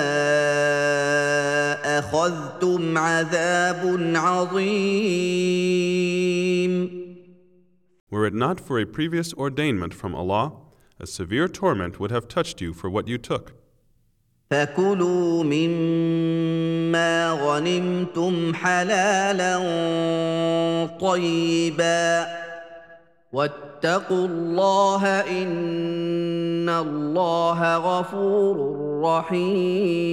اخذتم 1.98 2.98
عذاب 2.98 4.12
عظيم 4.16 5.64
Were 8.10 8.26
it 8.26 8.34
not 8.34 8.60
for 8.60 8.78
a 8.78 8.86
previous 8.86 9.32
ordainment 9.34 9.94
from 9.94 10.14
Allah, 10.14 10.52
a 11.00 11.06
severe 11.06 11.48
torment 11.48 11.98
would 12.00 12.10
have 12.12 12.28
touched 12.28 12.60
you 12.60 12.72
for 12.72 12.88
what 12.88 13.08
you 13.08 13.18
took. 13.18 13.57
فكلوا 14.50 15.44
مما 15.44 17.30
غنمتم 17.32 18.54
حلالا 18.54 19.56
طيبا 21.00 22.26
واتقوا 23.32 24.26
الله 24.26 25.06
ان 25.20 26.68
الله 26.68 27.76
غفور 27.76 28.56
رحيم 29.02 30.04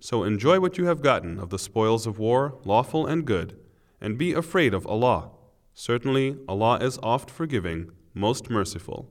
So 0.00 0.22
enjoy 0.22 0.60
what 0.60 0.78
you 0.78 0.84
have 0.86 1.02
gotten 1.02 1.40
of 1.40 1.50
the 1.50 1.58
spoils 1.58 2.06
of 2.06 2.16
war, 2.20 2.54
lawful 2.64 3.06
and 3.06 3.24
good, 3.24 3.58
and 4.00 4.16
be 4.16 4.32
afraid 4.32 4.72
of 4.72 4.86
Allah. 4.86 5.30
Certainly, 5.74 6.36
Allah 6.48 6.78
is 6.80 6.96
oft 7.02 7.28
forgiving, 7.28 7.90
most 8.14 8.48
merciful. 8.48 9.10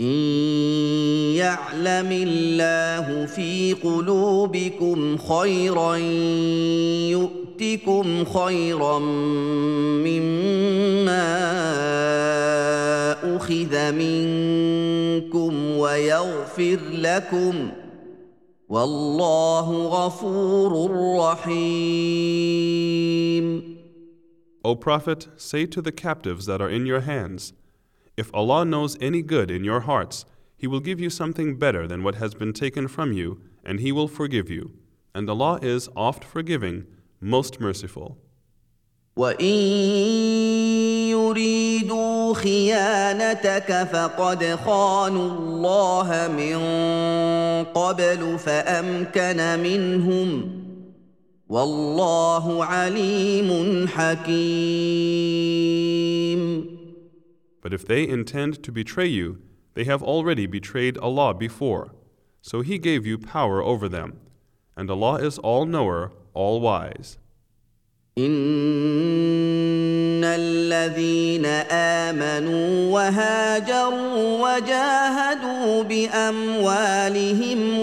إن 0.00 0.06
يعلم 1.36 2.08
الله 2.12 3.26
في 3.26 3.72
قلوبكم 3.72 5.18
خيرا 5.18 5.96
يؤتكم 7.10 8.24
خيرا 8.24 8.98
مما 10.02 11.34
أخذ 13.36 13.92
منكم 13.92 15.76
ويغفر 15.76 16.78
لكم 16.92 17.70
والله 18.68 19.86
غفور 19.86 20.90
رحيم. 21.18 22.64
O 24.64 24.74
Prophet, 24.74 25.28
say 25.36 25.66
to 25.66 25.82
the 25.82 25.92
captives 25.92 26.46
that 26.46 26.62
are 26.62 26.70
in 26.70 26.86
your 26.86 27.00
hands, 27.00 27.52
If 28.17 28.29
Allah 28.33 28.65
knows 28.65 28.97
any 28.99 29.21
good 29.21 29.49
in 29.49 29.63
your 29.63 29.81
hearts, 29.81 30.25
He 30.57 30.67
will 30.67 30.81
give 30.81 30.99
you 30.99 31.09
something 31.09 31.57
better 31.57 31.87
than 31.87 32.03
what 32.03 32.15
has 32.15 32.33
been 32.33 32.53
taken 32.53 32.87
from 32.87 33.13
you, 33.13 33.39
and 33.63 33.79
He 33.79 33.91
will 33.91 34.07
forgive 34.07 34.49
you. 34.49 34.73
And 35.15 35.29
Allah 35.29 35.59
is 35.61 35.89
oft 35.95 36.23
forgiving, 36.25 36.85
most 37.21 37.59
merciful. 37.59 38.17
وان 39.17 39.45
يريدوا 41.09 42.33
خيانتك 42.33 43.87
فقد 43.91 44.55
خانوا 44.65 45.31
الله 45.31 46.27
من 46.37 46.57
قبل 47.73 48.39
فامكن 48.39 49.59
منهم 49.59 50.51
والله 51.49 52.65
عليم 52.65 53.87
حكيم 53.87 54.39
But 57.63 57.73
if 57.73 57.85
they 57.85 58.07
intend 58.07 58.63
to 58.63 58.71
betray 58.71 59.07
you, 59.07 59.41
they 59.73 59.83
have 59.83 60.01
already 60.01 60.45
betrayed 60.45 60.97
Allah 60.97 61.33
before. 61.33 61.93
So 62.41 62.61
He 62.61 62.77
gave 62.77 63.05
you 63.05 63.17
power 63.17 63.61
over 63.61 63.89
them. 63.89 64.19
And 64.75 64.89
Allah 64.89 65.15
is 65.15 65.37
all 65.39 65.65
knower, 65.65 66.13
all 66.33 66.61
wise. 66.61 67.17
ان 68.17 70.23
الذين 70.23 71.45
امنوا 71.71 72.91
وهاجروا 72.91 74.41
وجاهدوا 74.43 75.83
باموالهم 75.83 77.79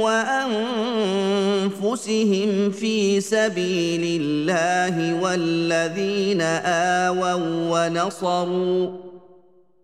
وانفسهم 1.81 2.71
في 2.71 3.21
سبيل 3.21 4.23
الله 4.23 5.23
والذين 5.23 6.41
اووا 6.41 7.35
ونصروا 7.87 8.91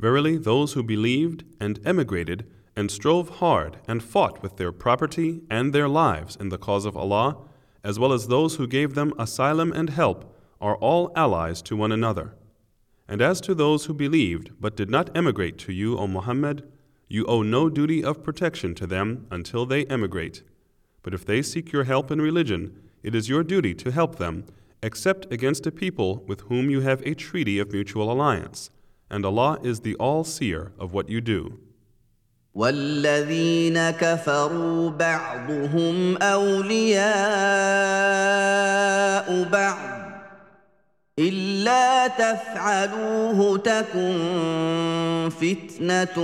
Verily, 0.00 0.38
those 0.38 0.72
who 0.72 0.82
believed 0.82 1.44
and 1.60 1.78
emigrated 1.84 2.46
and 2.74 2.90
strove 2.90 3.28
hard 3.40 3.76
and 3.86 4.02
fought 4.02 4.42
with 4.42 4.56
their 4.56 4.72
property 4.72 5.42
and 5.50 5.74
their 5.74 5.90
lives 5.90 6.36
in 6.36 6.48
the 6.48 6.56
cause 6.56 6.86
of 6.86 6.96
Allah, 6.96 7.36
as 7.84 7.98
well 7.98 8.14
as 8.14 8.26
those 8.26 8.56
who 8.56 8.66
gave 8.66 8.94
them 8.94 9.12
asylum 9.18 9.72
and 9.72 9.90
help, 9.90 10.34
are 10.58 10.76
all 10.76 11.12
allies 11.14 11.60
to 11.60 11.76
one 11.76 11.92
another. 11.92 12.34
And 13.06 13.20
as 13.20 13.42
to 13.42 13.54
those 13.54 13.84
who 13.84 13.92
believed 13.92 14.52
but 14.58 14.74
did 14.74 14.88
not 14.88 15.14
emigrate 15.14 15.58
to 15.58 15.72
you, 15.72 15.98
O 15.98 16.06
Muhammad, 16.06 16.66
you 17.06 17.26
owe 17.26 17.42
no 17.42 17.68
duty 17.68 18.02
of 18.02 18.24
protection 18.24 18.74
to 18.76 18.86
them 18.86 19.26
until 19.30 19.66
they 19.66 19.84
emigrate. 19.84 20.42
But 21.02 21.12
if 21.12 21.26
they 21.26 21.42
seek 21.42 21.72
your 21.72 21.84
help 21.84 22.10
in 22.10 22.22
religion, 22.22 22.74
it 23.02 23.14
is 23.14 23.28
your 23.28 23.42
duty 23.42 23.74
to 23.74 23.90
help 23.90 24.16
them, 24.16 24.46
except 24.82 25.30
against 25.30 25.66
a 25.66 25.70
people 25.70 26.24
with 26.26 26.40
whom 26.42 26.70
you 26.70 26.80
have 26.80 27.02
a 27.02 27.14
treaty 27.14 27.58
of 27.58 27.70
mutual 27.70 28.10
alliance 28.10 28.70
and 29.09 29.25
Allah 29.25 29.59
is 29.63 29.81
the 29.81 29.95
all 29.95 30.23
seer 30.23 30.71
of 30.79 30.93
what 30.93 31.09
you 31.09 31.21
do. 31.21 31.59
والذين 32.55 33.89
كفروا 33.89 34.89
بعضهم 34.89 36.17
اولياء 36.17 37.05
بعض 39.43 39.95
الا 41.19 42.07
تفعلوه 42.07 43.57
تكن 43.57 45.29
فتنه 45.29 46.15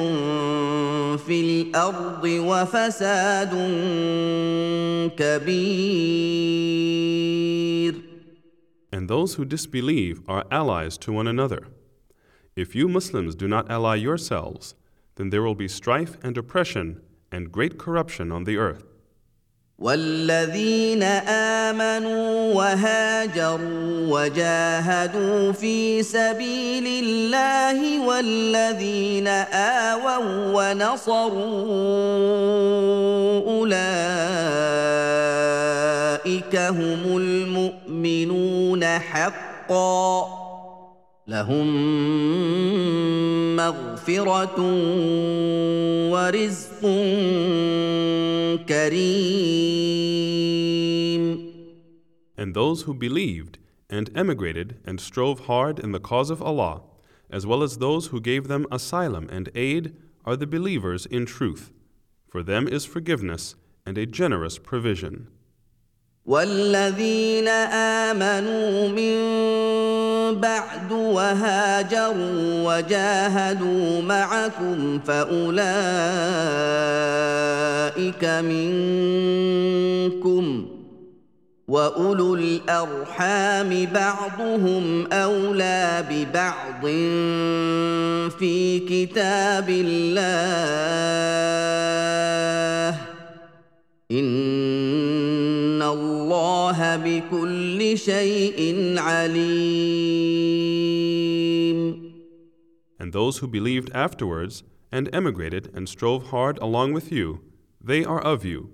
في 1.18 1.42
الارض 1.42 2.24
وفساد 2.24 3.54
كبير 5.18 6.72
And 8.94 9.08
those 9.08 9.36
who 9.36 9.46
disbelieve 9.46 10.22
are 10.28 10.44
allies 10.52 10.98
to 10.98 11.14
one 11.14 11.28
another. 11.28 11.68
If 12.57 12.75
you 12.75 12.89
Muslims 12.89 13.35
do 13.35 13.47
not 13.47 13.71
ally 13.71 13.97
yourselves, 13.97 14.75
then 15.17 15.29
there 15.29 15.43
will 15.43 15.55
be 15.55 15.69
strife 15.69 16.17
and 16.23 16.39
oppression 16.39 17.03
and 17.31 17.53
great 17.53 17.77
corruption 17.77 18.33
on 18.33 18.45
the 18.45 18.57
earth. 18.57 18.85
والذين 19.79 21.03
امنوا 21.03 22.55
وهاجروا 22.55 24.09
وجاهدوا 24.09 25.53
في 25.53 26.03
سبيل 26.03 27.05
الله 27.05 28.07
والذين 28.07 29.29
اووا 29.29 30.73
ونصروا 30.73 31.37
اولئك 33.47 33.77
هم 36.57 37.17
المؤمنون 37.17 38.85
حقا 38.85 40.36
لهم 41.28 41.68
مغفره 43.56 44.56
ورزق 46.12 46.82
كريم 48.68 49.92
And 52.38 52.54
those 52.56 52.84
who 52.84 52.94
believed 52.94 53.60
and 53.90 54.10
emigrated 54.16 54.80
and 54.86 55.00
strove 55.00 55.42
hard 55.42 55.78
in 55.80 55.92
the 55.92 56.00
cause 56.00 56.30
of 56.32 56.42
Allah, 56.42 56.82
as 57.30 57.46
well 57.46 57.62
as 57.62 57.78
those 57.78 58.08
who 58.08 58.20
gave 58.20 58.48
them 58.48 58.66
asylum 58.72 59.30
and 59.30 59.50
aid, 59.54 59.96
are 60.26 60.36
the 60.36 60.48
believers 60.48 61.06
in 61.06 61.26
truth. 61.26 61.72
For 62.28 62.42
them 62.42 62.68
is 62.68 62.86
forgiveness 62.86 63.56
and 63.86 63.98
a 63.98 64.06
generous 64.06 64.58
provision. 64.58 65.28
والذين 66.26 67.48
امنوا 67.48 68.88
من 68.90 69.18
بعد 70.35 70.93
وهاجروا 70.93 72.77
وجاهدوا 72.77 74.03
معكم 74.03 75.01
فأولئك 75.07 75.57
منكم 78.25 79.67
وأولو 81.69 82.35
الأرحام 82.35 83.87
بعضهم 83.95 85.13
أولى 85.13 86.05
ببعض 86.11 86.87
في 88.39 88.79
كتاب 88.79 89.69
الله. 89.69 91.07
ان 94.12 95.82
الله 95.82 96.96
بكل 96.98 97.98
شيء 97.98 98.96
عليم 99.00 100.52
And 103.00 103.14
those 103.14 103.40
who 103.40 103.48
believed 103.48 103.90
afterwards 103.94 104.64
and 104.92 105.10
emigrated 105.14 105.72
and 105.74 105.90
strove 105.90 106.28
hard 106.28 106.58
along 106.60 106.94
with 106.94 107.12
you, 107.12 107.42
they 107.84 108.04
are 108.06 108.22
of 108.22 108.46
you. 108.46 108.74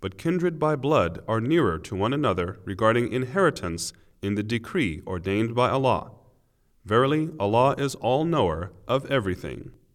But 0.00 0.18
kindred 0.18 0.58
by 0.58 0.74
blood 0.76 1.20
are 1.28 1.40
nearer 1.40 1.78
to 1.78 1.94
one 1.94 2.12
another 2.12 2.58
regarding 2.64 3.12
inheritance 3.12 3.92
in 4.22 4.34
the 4.34 4.42
decree 4.42 5.02
ordained 5.06 5.54
by 5.54 5.68
Allah. 5.70 6.10
Verily, 6.84 7.30
Allah 7.38 7.74
is 7.78 7.94
all 7.94 8.24
knower 8.24 8.72
of 8.88 9.10
everything. 9.10 9.70